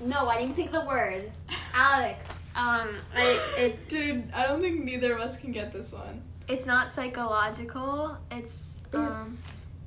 [0.00, 1.30] no I didn't think the word.
[1.74, 2.26] Alex,
[2.56, 6.22] um, I, it's Dude, I don't think neither of us can get this one.
[6.48, 8.16] it's not psychological.
[8.30, 9.42] It's um, It's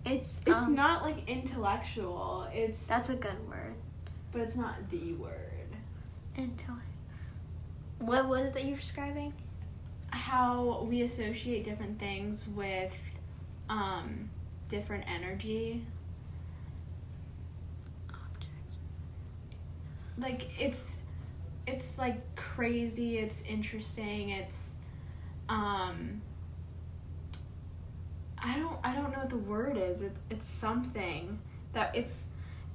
[0.06, 2.48] it's it's um, not like intellectual.
[2.54, 3.76] It's That's a good word.
[4.32, 5.76] but it's not the word.
[6.38, 6.82] Intellect.
[8.00, 9.34] What was it that you're describing?
[10.14, 12.92] how we associate different things with
[13.70, 14.30] um
[14.68, 15.82] different energy
[20.22, 20.98] like it's
[21.68, 24.74] it's like crazy it's interesting it's
[25.50, 26.22] um
[28.44, 30.02] I don't I don't know what the word is.
[30.02, 31.40] It, it's something
[31.74, 32.24] that it's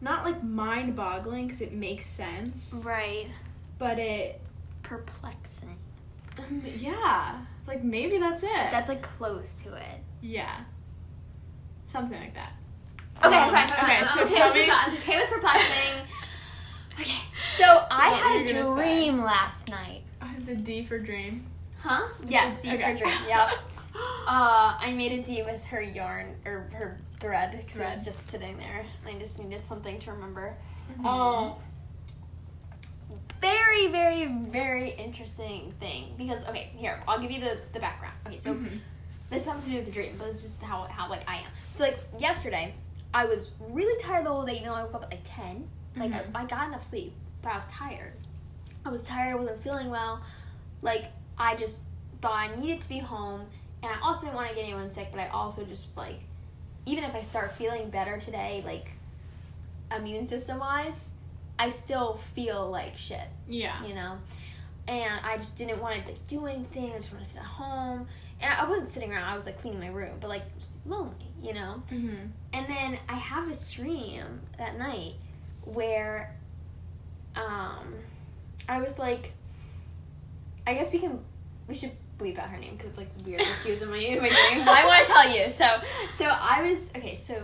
[0.00, 3.28] not like mind boggling because it makes sense, Right.
[3.78, 4.40] but it
[4.84, 5.76] Perplexing.
[6.38, 8.50] um, yeah like maybe that's it.
[8.70, 10.00] That's like close to it.
[10.20, 10.60] yeah,
[11.88, 12.52] something like that.
[13.24, 14.06] Okay, Um, fine, okay, fine.
[14.06, 15.94] so I'm okay tell with me- perplex- I'm okay with perplexing.
[17.00, 17.22] okay,
[17.56, 18.74] so I had a you say?
[19.02, 20.02] dream last night.
[20.22, 21.46] Oh, is it D for dream?
[21.80, 22.06] Huh?
[22.26, 22.92] Yes, D Okay.
[22.92, 23.14] for dream.
[23.28, 23.48] Yep.
[24.26, 28.26] Uh, I made a D with her yarn or her thread because it was just
[28.26, 28.84] sitting there.
[29.06, 30.54] I just needed something to remember.
[30.92, 31.06] Mm-hmm.
[31.06, 31.56] Oh,
[33.40, 38.14] very, very, very interesting thing because okay, here I'll give you the the background.
[38.26, 38.80] Okay, so Mhm.
[39.30, 41.36] this has something to do with the dream, but it's just how how like I
[41.36, 41.50] am.
[41.70, 42.74] So like yesterday,
[43.14, 44.56] I was really tired the whole day.
[44.56, 46.34] Even though I woke up at like ten, like Mhm.
[46.34, 47.12] I, I got enough sleep,
[47.46, 48.12] but I was tired.
[48.84, 49.32] I was tired.
[49.32, 50.20] I wasn't feeling well.
[50.82, 51.06] Like
[51.38, 51.82] I just
[52.20, 53.42] thought I needed to be home,
[53.82, 55.08] and I also didn't want to get anyone sick.
[55.12, 56.20] But I also just was like,
[56.86, 58.90] even if I start feeling better today, like
[59.96, 61.12] immune system wise,
[61.58, 63.84] I still feel like shit Yeah.
[63.86, 64.18] you know.
[64.88, 66.92] And I just didn't want to like do anything.
[66.92, 68.06] I just want to sit at home.
[68.40, 69.24] And I wasn't sitting around.
[69.24, 70.42] I was like cleaning my room, but like
[70.84, 71.82] lonely, you know.
[71.92, 72.26] Mm-hmm.
[72.52, 75.14] And then I have this dream that night
[75.64, 76.35] where,
[77.36, 77.94] um,
[78.68, 79.32] I was like,
[80.66, 81.20] I guess we can,
[81.68, 83.98] we should bleep out her name because it's like weird that she was in my
[83.98, 84.64] in my dream.
[84.64, 85.50] But I want to tell you.
[85.50, 85.66] So
[86.10, 87.14] so I was okay.
[87.14, 87.42] So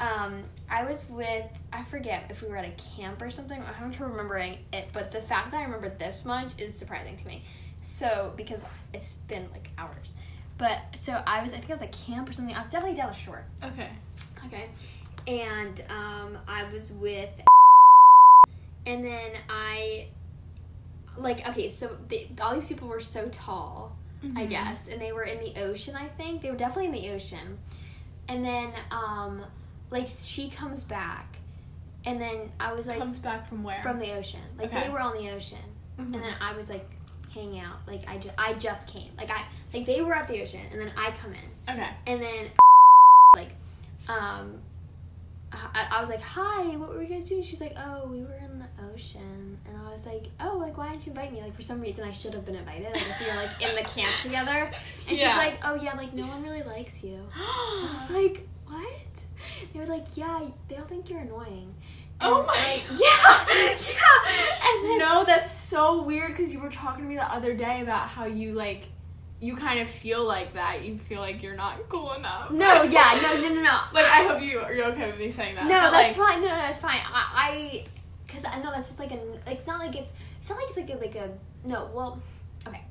[0.00, 3.60] um, I was with I forget if we were at a camp or something.
[3.60, 7.16] I have trouble remembering it, but the fact that I remember this much is surprising
[7.16, 7.42] to me.
[7.82, 8.62] So because
[8.94, 10.14] it's been like hours.
[10.58, 12.54] But so I was I think I was at camp or something.
[12.54, 13.44] I was definitely down the shore.
[13.64, 13.90] Okay.
[14.46, 14.68] Okay.
[15.26, 17.30] And um, I was with,
[18.86, 20.06] and then I,
[21.16, 24.50] like, okay, so they, all these people were so tall, I Mhm.
[24.50, 25.94] guess, and they were in the ocean.
[25.96, 27.58] I think they were definitely in the ocean.
[28.28, 29.44] And then, um,
[29.90, 31.38] like, she comes back,
[32.04, 33.82] and then I was like, Comes back from where?
[33.82, 34.40] from the ocean.
[34.58, 34.84] Like Okay.
[34.84, 35.58] they were on the ocean,
[35.98, 36.14] Mhm.
[36.14, 36.88] and then I was like
[37.34, 37.78] hang out.
[37.86, 39.10] Like I just, I just came.
[39.16, 41.74] Like I, like they were at the ocean, and then I come in.
[41.74, 41.88] Okay.
[42.06, 42.50] And then,
[43.36, 43.54] like,
[44.08, 44.60] um,
[45.52, 48.34] I, I was like, "Hi, what were you guys doing?" She's like, "Oh, we were
[48.36, 48.51] in
[48.92, 51.80] ocean." And I was like, "Oh, like, why didn't you invite me?" Like, for some
[51.80, 52.84] reason, I should have been invited.
[52.92, 54.70] Like, if we were like in the camp together.
[55.08, 55.30] And Yeah.
[55.34, 59.78] she's like, "Oh yeah, like no one really likes you." I was like, "What?" They
[59.80, 61.74] were like, "Yeah, they all think you're annoying."
[62.24, 64.64] Oh my like, yeah, yeah.
[64.64, 67.80] And then no, that's so weird because you were talking to me the other day
[67.80, 68.84] about how you like,
[69.40, 70.84] you kind of feel like that.
[70.84, 72.52] You feel like you're not cool enough.
[72.52, 73.78] no, yeah, no, no, no, no.
[73.92, 75.64] like I hope you you're okay with me saying that.
[75.64, 76.42] No, that's like, fine.
[76.42, 77.00] No, no, it's fine.
[77.12, 77.84] I, I,
[78.32, 79.18] cause I know that's just like a.
[79.46, 80.12] It's not like it's.
[80.40, 81.30] It's not like it's like a like a.
[81.64, 82.20] No, well,
[82.66, 82.82] okay.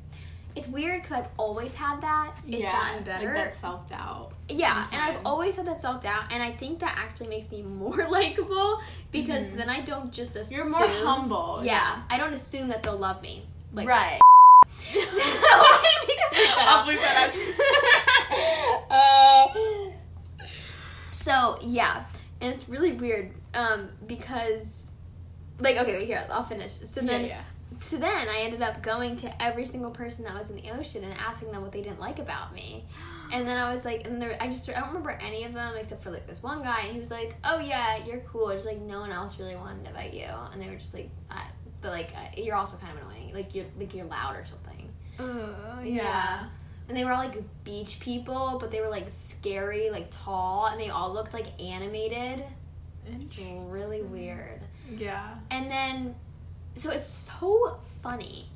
[0.56, 2.36] It's weird because I've always had that.
[2.48, 3.26] It's yeah, gotten better.
[3.28, 4.34] Like that self doubt.
[4.50, 7.62] yeah, and I've always had that self doubt, and I think that actually makes me
[7.82, 8.80] more likable
[9.12, 9.56] because Mhm.
[9.58, 10.58] then I don't just assume.
[10.58, 11.62] You're more humble.
[11.64, 13.46] Yeah, I don't assume that they'll love me.
[13.74, 14.20] Like, right.
[14.92, 17.36] Why did bleep that
[18.92, 18.92] out?
[18.92, 19.92] uh,
[21.12, 22.04] so yeah,
[22.42, 24.86] and it's really weird um, because,
[25.62, 26.72] like, okay, wait, here I'll finish.
[26.72, 27.42] So then, yeah, yeah.
[27.80, 31.04] so then I ended up going to every single person that was in the ocean
[31.04, 32.86] and asking them what they didn't like about me.
[33.34, 35.76] And then I was like, and there, I just I don't remember any of them
[35.78, 38.66] except for like this one guy, and he was like, "Oh yeah, you're cool." Just
[38.66, 41.46] like no one else really wanted to invite you, and they were just like, I,
[41.80, 43.34] "But like uh, you're also kind of annoying.
[43.34, 46.48] Like you're like you're loud or something." Uh, Yeah.
[46.90, 50.78] And they were all like beach people, but they were like scary, like tall, and
[50.78, 52.44] they all looked like animated.
[53.70, 54.60] Really weird.
[54.98, 55.36] Yeah.
[55.50, 56.16] And then,
[56.76, 58.48] so it's so funny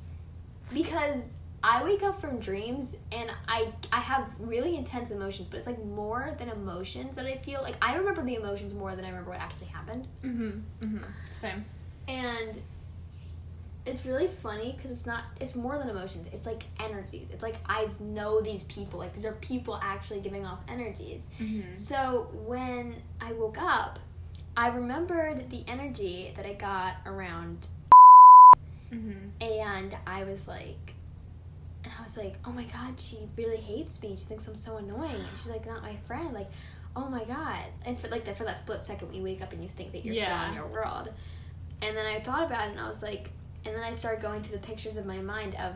[0.72, 5.66] because I wake up from dreams and I I have really intense emotions, but it's
[5.66, 7.62] like more than emotions that I feel.
[7.62, 10.06] Like I remember the emotions more than I remember what actually happened.
[10.22, 10.62] Mhm.
[10.80, 11.02] Mhm.
[11.30, 11.64] Same.
[12.08, 12.60] And
[13.84, 17.54] it's really funny because it's not it's more than emotions it's like energies it's like
[17.66, 21.72] i know these people like these are people actually giving off energies Mhm.
[21.72, 24.00] so when i woke up
[24.56, 27.66] i remembered the energy that i got around
[28.92, 29.30] Mhm.
[29.40, 30.94] and i was like
[31.84, 34.10] and i was like oh my god she really hates me.
[34.16, 35.16] She thinks i'm so annoying.
[35.16, 36.32] And she's like not my friend.
[36.32, 36.48] Like
[36.96, 37.64] oh my god.
[37.84, 39.92] And for like that for that split second when you wake up and you think
[39.92, 40.24] that you're Yeah.
[40.40, 41.12] still in your world.
[41.82, 43.30] And then i thought about it and i was like
[43.64, 45.74] and then i started going through the pictures of my mind of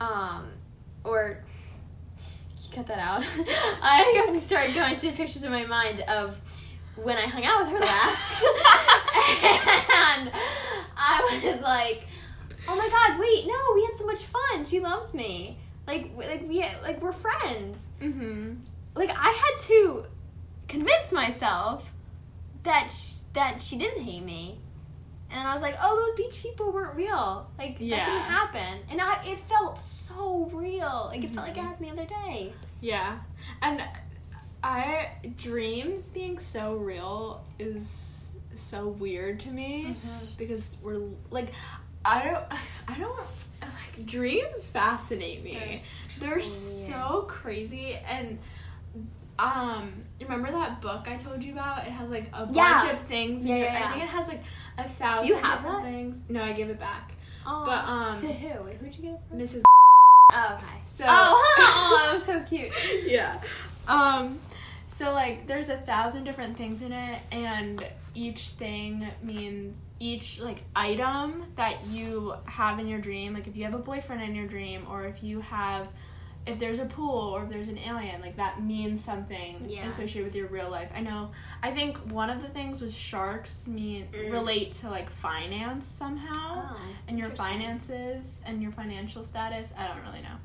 [0.00, 0.46] um
[1.04, 1.38] or
[2.72, 3.22] cut that out.
[3.82, 6.40] I started going through the pictures in my mind of
[6.96, 8.44] when i hung out with her last
[10.16, 10.30] and
[10.96, 12.02] i was like
[12.68, 16.44] oh my god wait no we had so much fun she loves me Like like
[16.48, 17.88] we like we're friends.
[18.00, 18.54] Mm-hmm.
[18.94, 20.04] Like I had to
[20.68, 21.82] convince myself
[22.62, 24.60] that sh- that she didn't hate me.
[25.28, 27.50] And I was like, "Oh, those beach people weren't real.
[27.58, 28.04] Like that Yeah.
[28.06, 31.08] didn't happen." And I, it felt so real.
[31.10, 31.66] Like it felt like it Mhm.
[31.68, 32.52] happened the other day.
[32.80, 33.18] Yeah.
[33.60, 33.82] And
[34.62, 39.96] I dreams being so real is so weird to me
[40.38, 41.48] because we're like
[42.04, 42.44] I don't
[42.88, 43.16] I don't
[43.62, 45.80] like dreams fascinate me.
[46.20, 46.46] They're weird.
[46.46, 48.38] so crazy and
[49.38, 51.86] um remember that book I told you about?
[51.86, 52.78] It has like a Yeah.
[52.82, 53.42] bunch of things.
[53.42, 53.60] in Yeah, it.
[53.62, 53.86] yeah, yeah.
[53.88, 54.42] I think it has like
[54.78, 55.90] a thousand Do you have different that?
[55.90, 56.22] things.
[56.28, 57.12] No, I gave it back.
[57.44, 58.62] Oh, But, um, to who?
[58.64, 59.38] Wait, who'd you get it from?
[59.38, 59.62] Mrs.
[60.32, 60.66] Oh, okay.
[60.84, 62.70] So oh, oh, that was so cute.
[63.06, 63.40] yeah.
[63.88, 64.38] Um
[64.88, 70.62] so like there's a thousand different things in it and each thing means each like
[70.76, 74.46] item that you have in your dream, like if you have a boyfriend in your
[74.46, 75.88] dream or if you have
[76.44, 79.88] if there's a pool or if there's an alien, like that means something Yeah.
[79.88, 80.90] associated with your real life.
[80.94, 81.30] I know
[81.62, 84.32] I think one of the things was sharks mean Mm.
[84.32, 86.76] relate to like finance somehow Oh,
[87.08, 89.72] and your finances and your financial status.
[89.78, 90.36] I don't really know.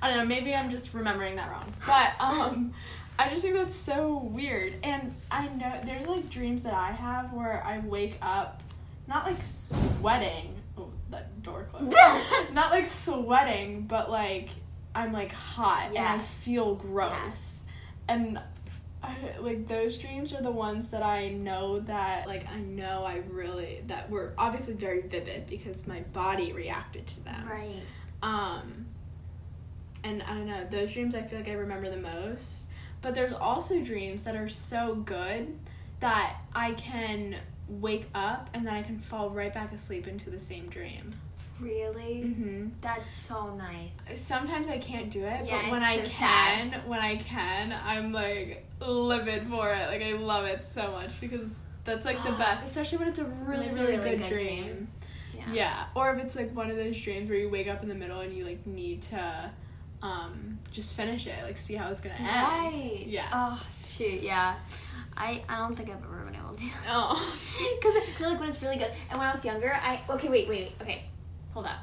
[0.00, 0.24] I don't know.
[0.24, 1.72] Maybe I'm just remembering that wrong.
[1.86, 2.72] But um,
[3.18, 4.74] I just think that's so weird.
[4.82, 8.62] And I know there's like dreams that I have where I wake up,
[9.06, 10.54] not like sweating.
[10.76, 11.94] Oh, that door closed.
[12.52, 14.50] not like sweating, but like
[14.94, 17.62] I'm like hot and I feel gross.
[18.08, 18.40] And
[19.02, 23.22] I, like those dreams are the ones that I know that like I know I
[23.30, 27.48] really that were obviously very vivid because my body reacted to them.
[27.48, 27.82] Right.
[28.22, 28.86] Um
[30.08, 32.64] and I don't know, those dreams I feel like I remember the most.
[33.00, 35.56] But there's also dreams that are so good
[36.00, 37.36] that I can
[37.68, 41.12] wake up and then I can fall right back asleep into the same dream.
[41.60, 42.22] Really?
[42.24, 42.70] Mhm.
[42.80, 44.20] That's so nice.
[44.20, 48.12] Sometimes I can't do it, Yeah, but when I so can, when I can, I'm
[48.12, 49.88] like livid for it.
[49.88, 51.50] Like I love it so much because
[51.84, 54.28] that's like the best, especially when it's a really it's a really, really good, good
[54.28, 54.64] dream.
[54.64, 54.88] dream.
[55.36, 55.52] Yeah.
[55.52, 55.84] Yeah.
[55.94, 58.20] or if it's like one of those dreams where you wake up in the middle
[58.20, 59.50] and you like need to
[60.02, 62.26] um just finish it, like see how it's gonna end.
[62.26, 63.04] Right.
[63.06, 63.28] Yeah.
[63.32, 64.22] Oh shoot.
[64.22, 64.54] Yeah.
[65.16, 66.60] I I don't think I've ever been able to.
[66.60, 66.86] do that.
[66.88, 67.34] Oh.
[67.80, 68.90] Because I feel like when it's really good.
[69.10, 70.28] And when I was younger, I okay.
[70.28, 70.48] Wait.
[70.48, 70.58] Wait.
[70.60, 71.04] Wait, okay.
[71.54, 71.80] Hold up.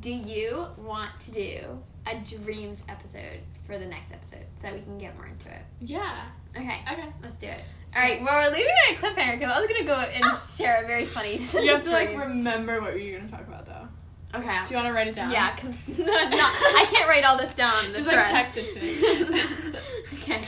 [0.00, 1.60] Do you want to do
[2.06, 5.62] a dreams episode for the next episode so that we can get more into it?
[5.80, 6.22] Yeah.
[6.56, 6.80] Okay.
[6.90, 7.06] Okay.
[7.22, 7.60] Let's do it.
[7.94, 8.22] All right.
[8.22, 10.24] Well, we're leaving it at a cliffhanger because I was gonna go and
[10.56, 11.36] share a very funny.
[11.36, 13.87] You have to like remember what you're gonna talk about though.
[14.34, 14.58] Okay.
[14.66, 15.30] Do you want to write it down?
[15.30, 17.92] Yeah, because I can't write all this down.
[17.92, 18.30] the Just like thread.
[18.30, 19.78] text it to me.
[20.22, 20.44] okay.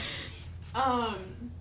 [0.75, 1.51] Um,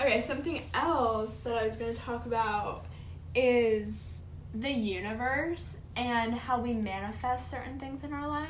[0.00, 2.86] okay, something else that I was going to talk about
[3.34, 4.20] is
[4.54, 8.48] the universe and how we manifest certain things in our life.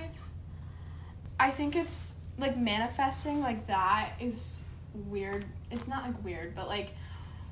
[1.40, 4.62] I think it's like manifesting like that is
[4.94, 5.44] weird.
[5.70, 6.92] It's not like weird, but like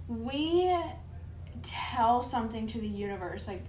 [0.09, 0.76] we
[1.62, 3.48] tell something to the universe.
[3.48, 3.62] Like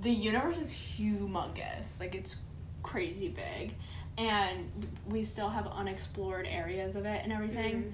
[0.00, 1.98] the universe is humongous.
[2.00, 2.36] Like it's
[2.82, 3.74] crazy big.
[4.16, 4.70] And
[5.06, 7.92] we still have unexplored areas of it and everything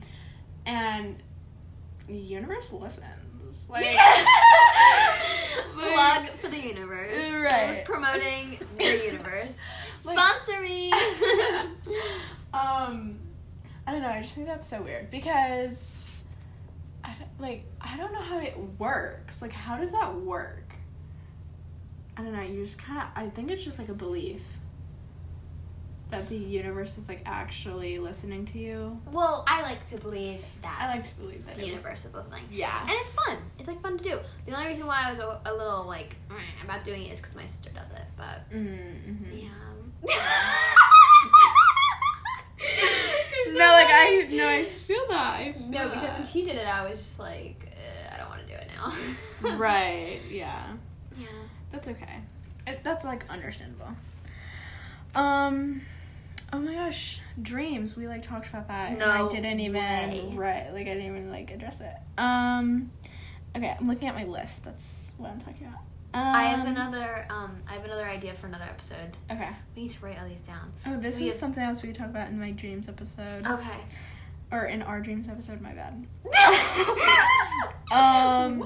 [0.64, 1.16] and
[2.06, 3.10] the universe listens.
[3.70, 3.86] Like,
[5.76, 7.10] Plug for the universe.
[7.32, 7.68] Right.
[7.78, 9.56] We're promoting the universe.
[10.04, 10.90] Like- Sponsor me.
[12.52, 13.18] um,
[13.86, 14.08] I don't know.
[14.08, 16.02] I just think that's so weird because,
[17.02, 19.40] I don't, like, I don't know how it works.
[19.40, 20.63] Like, how does that work?
[22.16, 22.42] I don't know.
[22.42, 23.06] You just kind of.
[23.16, 24.42] I think it's just like a belief
[26.10, 29.00] that the universe is like actually listening to you.
[29.10, 32.14] well, I like to believe that I like to believe that the was- universe is
[32.14, 32.42] listening.
[32.52, 32.82] Yeah.
[32.82, 33.38] And it's fun.
[33.58, 34.18] It's like fun to do.
[34.46, 37.20] The only reason why I was a, a little like "Eh," about doing it is
[37.20, 38.04] because my sister does it.
[38.16, 39.36] But Mm-hmm.
[39.36, 39.48] yeah.
[43.46, 45.36] No, like I no, I feel that.
[45.40, 48.28] I feel No, because when she did it, I was just like, uh, I don't
[48.28, 49.56] want to do it now.
[49.56, 50.18] right.
[50.28, 50.72] Yeah.
[51.74, 52.20] That's okay.
[52.66, 53.88] It, that's like understandable.
[55.14, 55.82] Um.
[56.52, 57.96] Oh my gosh, dreams.
[57.96, 58.92] We like talked about that.
[58.92, 60.30] and I didn't even way.
[60.34, 60.66] right.
[60.72, 61.94] Like I didn't even like address it.
[62.18, 62.90] Um.
[63.56, 64.64] Okay, I'm looking at my list.
[64.64, 65.80] That's what I'm talking about.
[66.14, 67.26] Um, I have another.
[67.30, 69.16] Um, I have another idea for another episode.
[69.30, 69.48] Okay.
[69.76, 70.72] We need to write all these down.
[70.86, 73.46] Oh, this we is have- something else we could talk about in my dreams episode,
[73.46, 73.78] Okay.
[74.52, 75.60] or in our dreams episode.
[75.60, 76.06] My bad.
[77.92, 78.60] Um,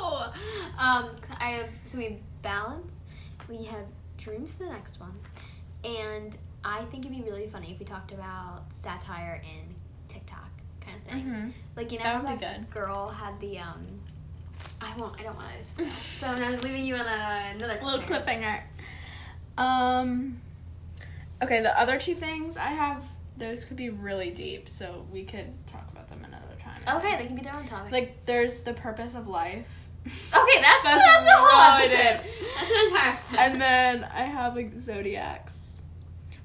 [0.00, 0.32] Wow.
[0.78, 2.92] Um, I have so we balance.
[3.48, 3.84] We have
[4.18, 5.12] dreams for the next one,
[5.84, 9.74] and I think it'd be really funny if we talked about satire in
[10.08, 10.48] TikTok
[10.80, 11.24] kind of thing.
[11.24, 11.52] mhm.
[11.76, 13.86] Like you know, That how would be that girl had the um.
[14.80, 15.18] I won't.
[15.18, 15.90] I don't want to.
[15.90, 18.60] so I'm leaving you on a, another little cliffhanger.
[19.56, 19.62] cliffhanger.
[19.62, 20.40] Um.
[21.42, 23.02] Okay, the other two things I have,
[23.36, 26.80] those could be really deep, so we could talk about them another time.
[26.98, 27.90] Okay, they can be their own topic.
[27.90, 29.88] Like, there's the purpose of life.
[30.06, 32.28] Okay, that's That's that's, a whole episode.
[32.56, 33.36] That's an entire episode.
[33.38, 35.80] and then I have like zodiacs,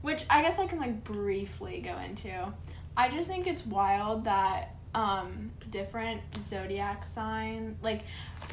[0.02, 2.54] which I guess I can like briefly go into.
[2.96, 8.04] I just think it's wild that um different zodiac sign like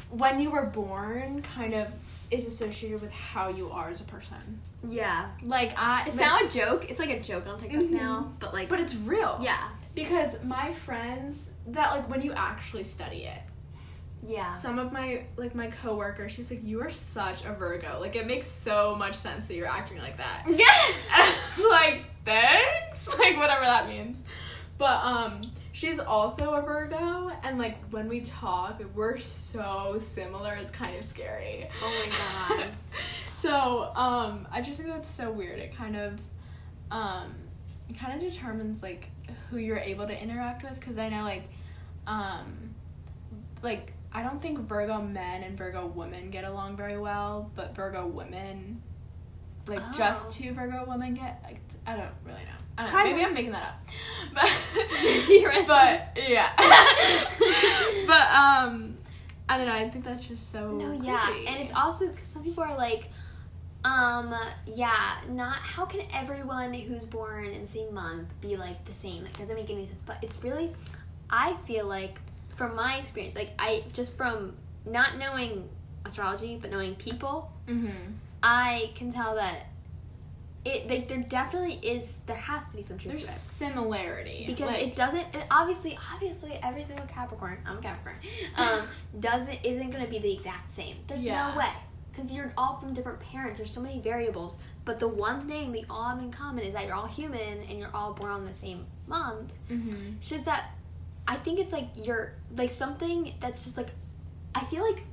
[0.09, 1.87] when you were born kind of
[2.29, 4.59] is associated with how you are as a person.
[4.87, 6.89] yeah, Like I it's like- now a joke.
[6.89, 7.91] It's like a joke on TikTok Mhm.
[7.91, 9.37] now, but like, but it's real.
[9.41, 13.41] yeah, Because my friends that like when you actually study it,
[14.27, 14.53] yeah.
[14.53, 17.99] some of my like my coworker, she's like, You are such a Virgo.
[17.99, 20.43] Like it makes so much sense that you're acting like that.
[21.57, 23.07] Was like, thanks?
[23.19, 24.23] Like whatever that means.
[24.77, 30.71] But um she's also a Virgo and like when we talk, we're so similar, it's
[30.71, 31.67] kind of scary.
[31.83, 32.05] Oh
[32.49, 32.69] my God.
[33.35, 35.59] so, um I just think that's so weird.
[35.59, 36.19] It kind of
[36.91, 37.35] um
[37.89, 39.09] it kind of determines like
[39.49, 41.43] who you're able to interact with cuz I know like
[42.07, 42.75] um
[43.61, 48.07] like I don't think Virgo men and Virgo women get along very well, but Virgo
[48.07, 48.81] women
[49.67, 49.91] like Oh.
[49.97, 52.59] just two Virgo women get like, I don't really know.
[52.77, 52.97] I don't know.
[52.97, 53.27] Kind Maybe of.
[53.27, 53.87] I'm making that up.
[55.67, 56.51] But but yeah.
[58.07, 58.97] but um
[59.47, 59.73] I don't know.
[59.73, 63.09] I think that's just so No, yeah, and it's also because some people are like,
[63.83, 64.33] um,
[64.65, 69.23] yeah, not how can everyone who's born in the same month be like the same?
[69.23, 70.01] Like, doesn't make any sense.
[70.03, 70.73] But it's really,
[71.29, 72.19] I feel like,
[72.55, 74.53] from my experience, like I just from
[74.85, 75.67] not knowing
[76.05, 78.13] astrology but knowing people, Mhm.
[78.43, 79.67] I can tell that
[80.63, 83.35] it like there definitely is there has to be some truth There's to it.
[83.73, 84.45] similarity.
[84.47, 88.15] Because Like, it doesn't it obviously obviously every single capricorn i'm a capricorn
[88.57, 88.81] um
[89.19, 90.95] doesn't isn't going to be the exact same.
[91.07, 91.51] There's Yeah.
[91.51, 91.71] no way.
[92.11, 93.59] Because you're all from different parents.
[93.59, 94.57] There's so many variables.
[94.85, 97.77] But the one thing they all have in common is that you're all human and
[97.77, 99.51] you're all born on the same month.
[99.69, 100.17] Mhm.
[100.17, 100.71] it's just that
[101.27, 103.89] i think it's like you're like something that's just like
[104.53, 105.03] i feel like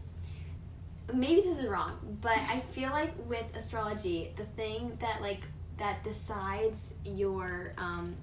[1.13, 5.41] maybe this is wrong but i feel like with astrology the thing that like
[5.79, 8.15] that decides your um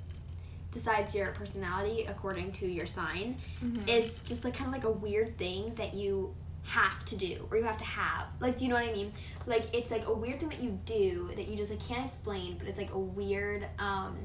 [0.72, 3.88] decides your personality according to your sign Mhm.
[3.88, 6.34] is just like kind of like a weird thing that you
[6.64, 9.12] have to do or you have to have like do you know what i mean
[9.48, 12.56] like it's like a weird thing that you do that you just like can't explain
[12.60, 14.16] but it's like a weird um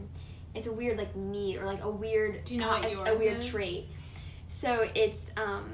[0.55, 3.13] it's a weird like need or like a weird Do you know con- what a-
[3.15, 3.47] a, weird is?
[3.47, 3.89] trait
[4.49, 5.71] so it's um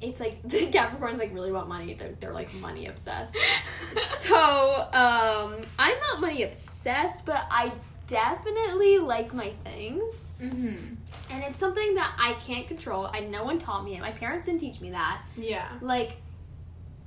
[0.00, 3.36] it's like the capricorns like really want money they're, they're like money obsessed
[4.02, 4.36] so
[4.92, 7.72] um i'm not money obsessed but i
[8.06, 10.96] definitely like my things Mhm.
[11.30, 13.08] and it's something that I can't control.
[13.12, 14.00] I no one taught me it.
[14.00, 15.20] My parents didn't teach me that.
[15.36, 15.68] Yeah.
[15.82, 16.16] Like,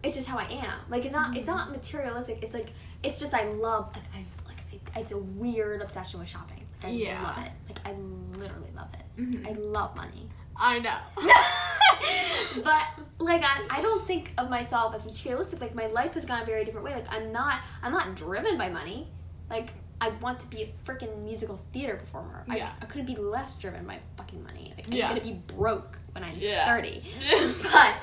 [0.03, 0.75] it's just how I am.
[0.87, 1.35] Like, it's not.
[1.35, 2.43] It's not materialistic.
[2.43, 2.67] It's like
[3.01, 3.89] it's just I love.
[3.95, 4.91] Like, I like.
[4.95, 6.62] I, it's a weird obsession with shopping.
[6.83, 7.21] I Yeah.
[7.23, 7.51] love it.
[7.67, 7.93] Like, I
[8.37, 9.21] literally love it.
[9.21, 9.47] Mhm.
[9.47, 10.29] I love money.
[10.55, 10.97] I know.
[12.63, 12.83] but
[13.19, 16.45] like I, I don't think of myself as materialistic like my life has gone a
[16.45, 19.07] very different way like i'm not i'm not driven by money
[19.49, 22.69] like i want to be a freaking musical theater performer Yeah.
[22.79, 25.07] I, I couldn't be less driven by fucking money like i'm Yeah.
[25.09, 26.65] gonna be broke when i'm Yeah.
[26.75, 27.03] 30
[27.63, 27.95] but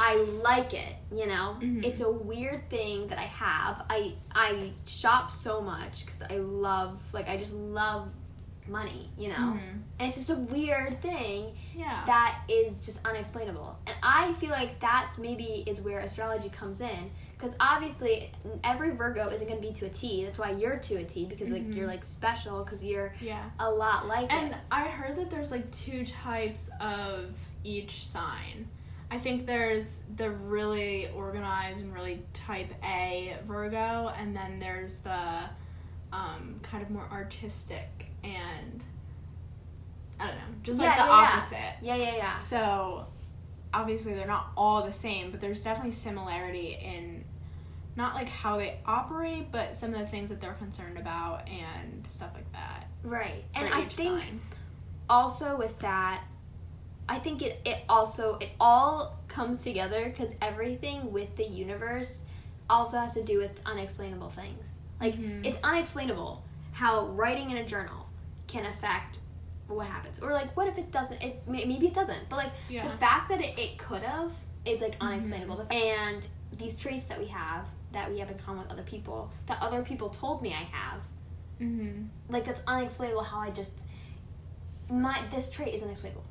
[0.00, 1.84] i like it you know Mhm.
[1.84, 7.00] it's a weird thing that i have i i shop so much because i love
[7.12, 8.08] like i just love
[8.66, 9.82] money you know Mhm.
[9.98, 12.02] and it's just a weird thing Yeah.
[12.06, 13.76] that is just unexplainable.
[13.86, 17.10] And I feel like that's maybe is where astrology comes in.
[17.36, 18.30] Because obviously,
[18.62, 20.24] every Virgo isn't going to be to a T.
[20.24, 21.76] That's why you're to a T because like Mhm.
[21.76, 23.50] you're like special because you're yeah.
[23.58, 24.56] a lot like And it.
[24.70, 27.34] I heard that there's like two types of
[27.64, 28.68] each sign.
[29.14, 35.44] I think there's the really organized and really type A Virgo, and then there's the
[36.12, 38.82] um, kind of more artistic and
[40.18, 41.12] I don't know, just like the yeah, yeah.
[41.12, 41.74] opposite.
[41.80, 42.36] Yeah, yeah, yeah.
[42.36, 43.06] So
[43.72, 47.24] obviously they're not all the same, but there's definitely similarity in
[47.94, 52.04] not like how they operate, but some of the things that they're concerned about and
[52.08, 52.88] stuff like that.
[53.04, 53.44] Right.
[53.54, 54.40] And I think sign.
[55.08, 56.24] also with that,
[57.08, 62.22] I think it it also it all comes together because everything with the universe
[62.70, 64.78] also has to do with unexplainable things.
[65.00, 65.44] Like Mhm.
[65.44, 66.42] it's unexplainable
[66.72, 68.06] how writing in a journal
[68.46, 69.18] can affect
[69.66, 71.22] what happens, or like what if it doesn't?
[71.22, 72.84] It maybe it doesn't, but like Yeah.
[72.84, 74.32] the fact that it, it could have
[74.64, 75.66] is like unexplainable.
[75.70, 79.60] And these traits that we have that we have in common with other people that
[79.62, 81.00] other people told me I have
[81.60, 82.06] Mm-hmm.
[82.28, 83.78] like that's unexplainable how I just
[84.90, 86.24] my this trait is unexplainable.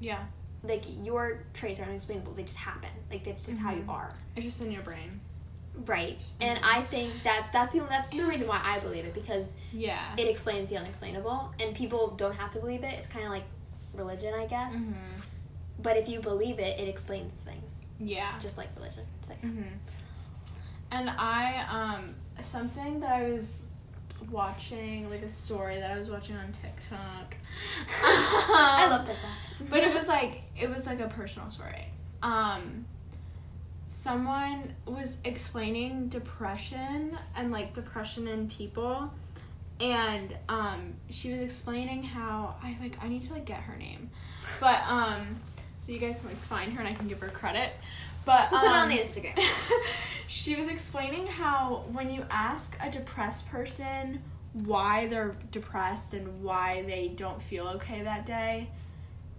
[0.00, 0.24] Yeah,
[0.62, 2.32] Like your traits are unexplainable.
[2.34, 2.90] They just happen.
[3.10, 3.88] Like that's just how you Mhm.
[3.88, 4.12] are.
[4.36, 5.20] it's just in your brain.
[5.86, 6.18] Right.
[6.40, 9.54] And I think that's that's the only that's the reason why I believe it because
[9.72, 10.14] Yeah.
[10.16, 12.94] it explains the unexplainable and people don't have to believe it.
[12.98, 13.44] It's kind of like
[13.94, 14.74] religion, I guess.
[14.76, 14.94] Mhm.
[15.82, 18.38] But if you believe it, it explains things, Yeah.
[18.40, 19.06] just like religion.
[19.20, 19.62] It's like hmm
[20.90, 23.59] And I um something that I was
[24.30, 27.34] watching like a story that I was watching on TikTok.
[28.02, 29.16] I love that.
[29.70, 31.86] but it was like it was like a personal story.
[32.22, 32.84] Um
[33.86, 39.12] someone was explaining depression and like depression in people
[39.80, 44.10] and um she was explaining how I like I need to like get her name.
[44.60, 45.36] But um
[45.78, 47.72] so you guys can like find her and I can give her credit.
[48.24, 49.40] But We'll put it on um, the Instagram.
[50.28, 56.82] she was explaining how when you ask a depressed person why they're depressed and why
[56.86, 58.68] they don't feel okay that day,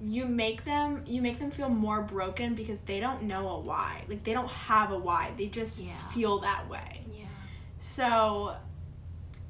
[0.04, 4.04] you make them you make them feel more broken because they don't know a why.
[4.08, 5.32] Like they don't have a why.
[5.38, 5.94] They just Yeah.
[6.14, 7.02] feel that way.
[7.14, 7.26] yeah.
[7.78, 8.56] So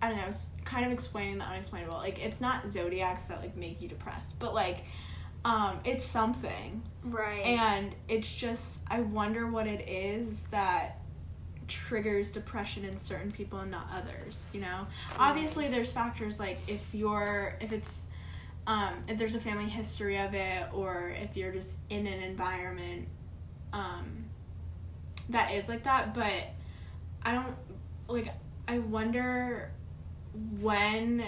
[0.02, 1.96] I don't know, it's kind of explaining the unexplainable.
[1.96, 4.86] Like it's not zodiacs that like make you depressed, but like
[5.44, 6.82] um it's something.
[7.04, 7.46] Right.
[7.46, 11.00] And it's just, I wonder what it is that
[11.68, 14.86] triggers depression in certain people and not others, you know?
[15.18, 18.06] Obviously, there's factors like if you're, if it's,
[18.68, 23.08] um, if there's a family history of it, or if you're just in an environment
[23.74, 24.26] um,
[25.30, 26.32] that is like that, but
[27.24, 27.56] I don't,
[28.08, 28.28] like,
[28.68, 29.72] I wonder
[30.60, 31.24] when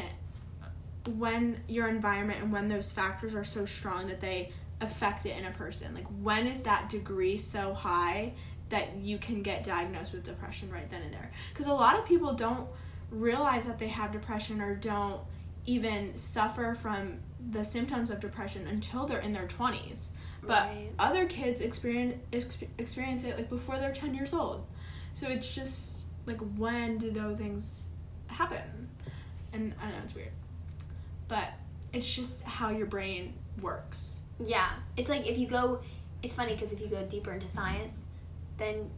[1.17, 4.51] when your environment and when those factors are so strong that they
[4.81, 5.93] affect it in a person.
[5.93, 8.33] Like when is that degree so high
[8.69, 11.31] that you can get diagnosed with depression right then and there?
[11.51, 12.67] Because a lot of people don't
[13.11, 15.21] realize that they have depression or don't
[15.65, 17.19] even suffer from
[17.51, 20.07] the symptoms of depression until they're in their 20s
[20.45, 20.89] but Right.
[20.99, 24.65] other kids experience ex- experience it like before they're 10 years old.
[25.13, 27.83] So it's just like when do those things
[28.27, 28.89] happen?
[29.53, 30.31] And i know it's weird
[31.33, 31.49] but
[31.93, 35.81] it's just how your brain works Yeah, it's like if you go,
[36.21, 38.05] it's funny because if you go deeper into science,
[38.57, 38.89] then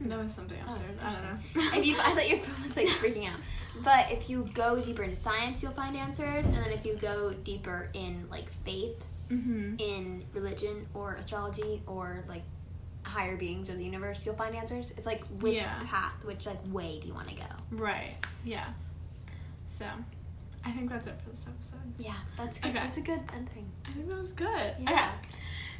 [0.00, 2.76] that was something Oh, upstairs i don't know if you, I thought your phone was
[2.76, 3.38] like freaking out.
[3.84, 7.32] But if you go deeper into science, you'll find answers, and then if you go
[7.44, 9.76] deeper in like faith, mm-hmm.
[9.78, 12.42] in religion or astrology or like
[13.04, 14.90] higher beings or the universe, you'll find answers.
[14.98, 15.72] It's like which Yeah.
[15.86, 17.46] path, which like way do you want to go?
[17.70, 18.14] right
[18.44, 18.66] yeah
[19.68, 19.86] so
[20.64, 22.70] i think that's it for this episode Yeah, that's good.
[22.70, 22.78] Okay.
[22.78, 23.70] That's a good ending.
[23.86, 24.90] i think that was good Yeah.
[24.90, 25.28] okay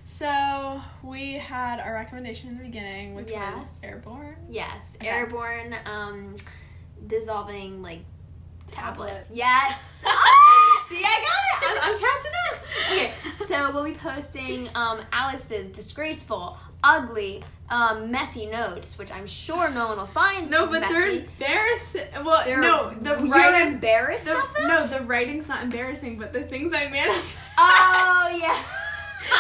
[0.05, 5.09] so we had our recommendation in the beginning which was airborne Yes, Okay.
[5.09, 6.35] airborne, um,
[7.07, 8.01] dissolving like
[8.71, 9.27] tablets.
[9.27, 9.31] Tablets.
[9.33, 10.03] Yes.
[10.07, 11.25] Ah, See, I
[11.61, 11.83] got it.
[11.83, 12.63] I'm, I'm catching up.
[12.91, 13.13] Okay,
[13.47, 19.89] so we'll be posting um, Alex's disgraceful, ugly, um, messy notes, which I'm sure no
[19.89, 20.51] one will find.
[20.51, 20.93] no but messy.
[20.93, 24.25] they're embarrassing well They're- no the you're writing embarrassed.
[24.27, 28.63] the, no the writing's not embarrassing but the things i manifest Oh yeah.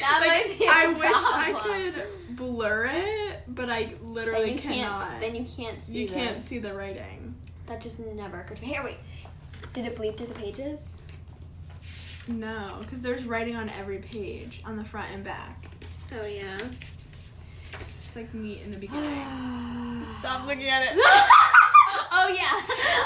[0.00, 4.52] that like, might be a I wish I could blur it, but I literally Then
[4.56, 5.08] you cannot.
[5.08, 5.20] can't.
[5.20, 5.98] Then you can't see.
[5.98, 7.34] you the- can't see the writing.
[7.66, 8.68] That just never occurred to me.
[8.68, 8.96] Here, wait.
[9.74, 11.02] Did it bleed through the pages?
[12.26, 15.66] No, because there's writing on every page, on the front and back.
[16.12, 16.58] Oh yeah.
[18.06, 20.04] It's like neat in the beginning.
[20.20, 20.92] Stop looking at it.
[20.98, 22.60] oh yeah.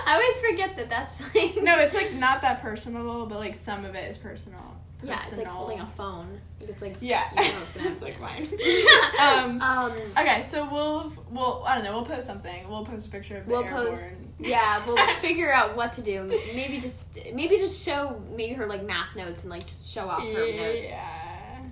[0.07, 1.62] I always forget that that's like.
[1.62, 4.76] no, it's like not that personable, but like some of it is personal.
[5.05, 6.38] Yeah, it's like holding a phone.
[6.61, 6.94] It's like.
[7.00, 8.46] Yeah, You know it's it's like mine.
[9.20, 9.61] um.
[9.61, 11.92] um, okay, so we'll we'll I don't know.
[11.92, 12.68] We'll post something.
[12.68, 13.86] We'll post a picture of the We'll airborne.
[13.88, 14.30] post.
[14.38, 16.22] Yeah, we'll figure out what to do.
[16.55, 17.03] Maybe just
[17.34, 20.88] maybe just show maybe her like math notes and like just show off her notes.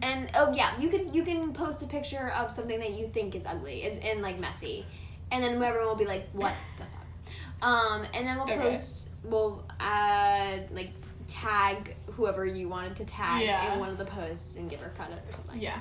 [0.03, 3.35] And oh yeah, you can you can post a picture of something that you think
[3.35, 4.87] is ugly, it's and like messy,
[5.31, 8.57] and then everyone will be like, "What the fuck?" Um, and then we'll Okay.
[8.59, 10.91] post, we'll add like
[11.29, 13.75] tag whoever you wanted to tag Yeah.
[13.75, 15.61] in one of the posts and give her credit or something.
[15.61, 15.79] Yeah.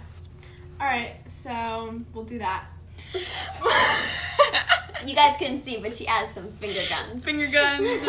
[0.82, 2.65] All right, so we'll do that.
[5.05, 7.24] You guys couldn't see, but she added some finger guns.
[7.24, 7.86] Finger guns.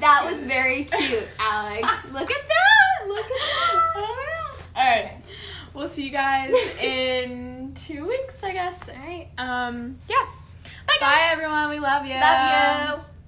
[0.00, 1.88] that was very cute, Alex.
[2.12, 3.06] Look at that!
[3.08, 3.92] Look at that!
[3.94, 4.26] Oh my
[4.74, 4.76] god.
[4.76, 5.12] All right.
[5.74, 6.52] We'll see you guys
[6.82, 8.88] in two weeks, I guess.
[8.88, 9.28] All right.
[9.38, 9.98] Um.
[10.08, 10.26] Yeah.
[10.86, 11.00] Bye, guys.
[11.00, 11.70] Bye, everyone.
[11.70, 12.14] We love you.
[12.14, 13.04] Love you.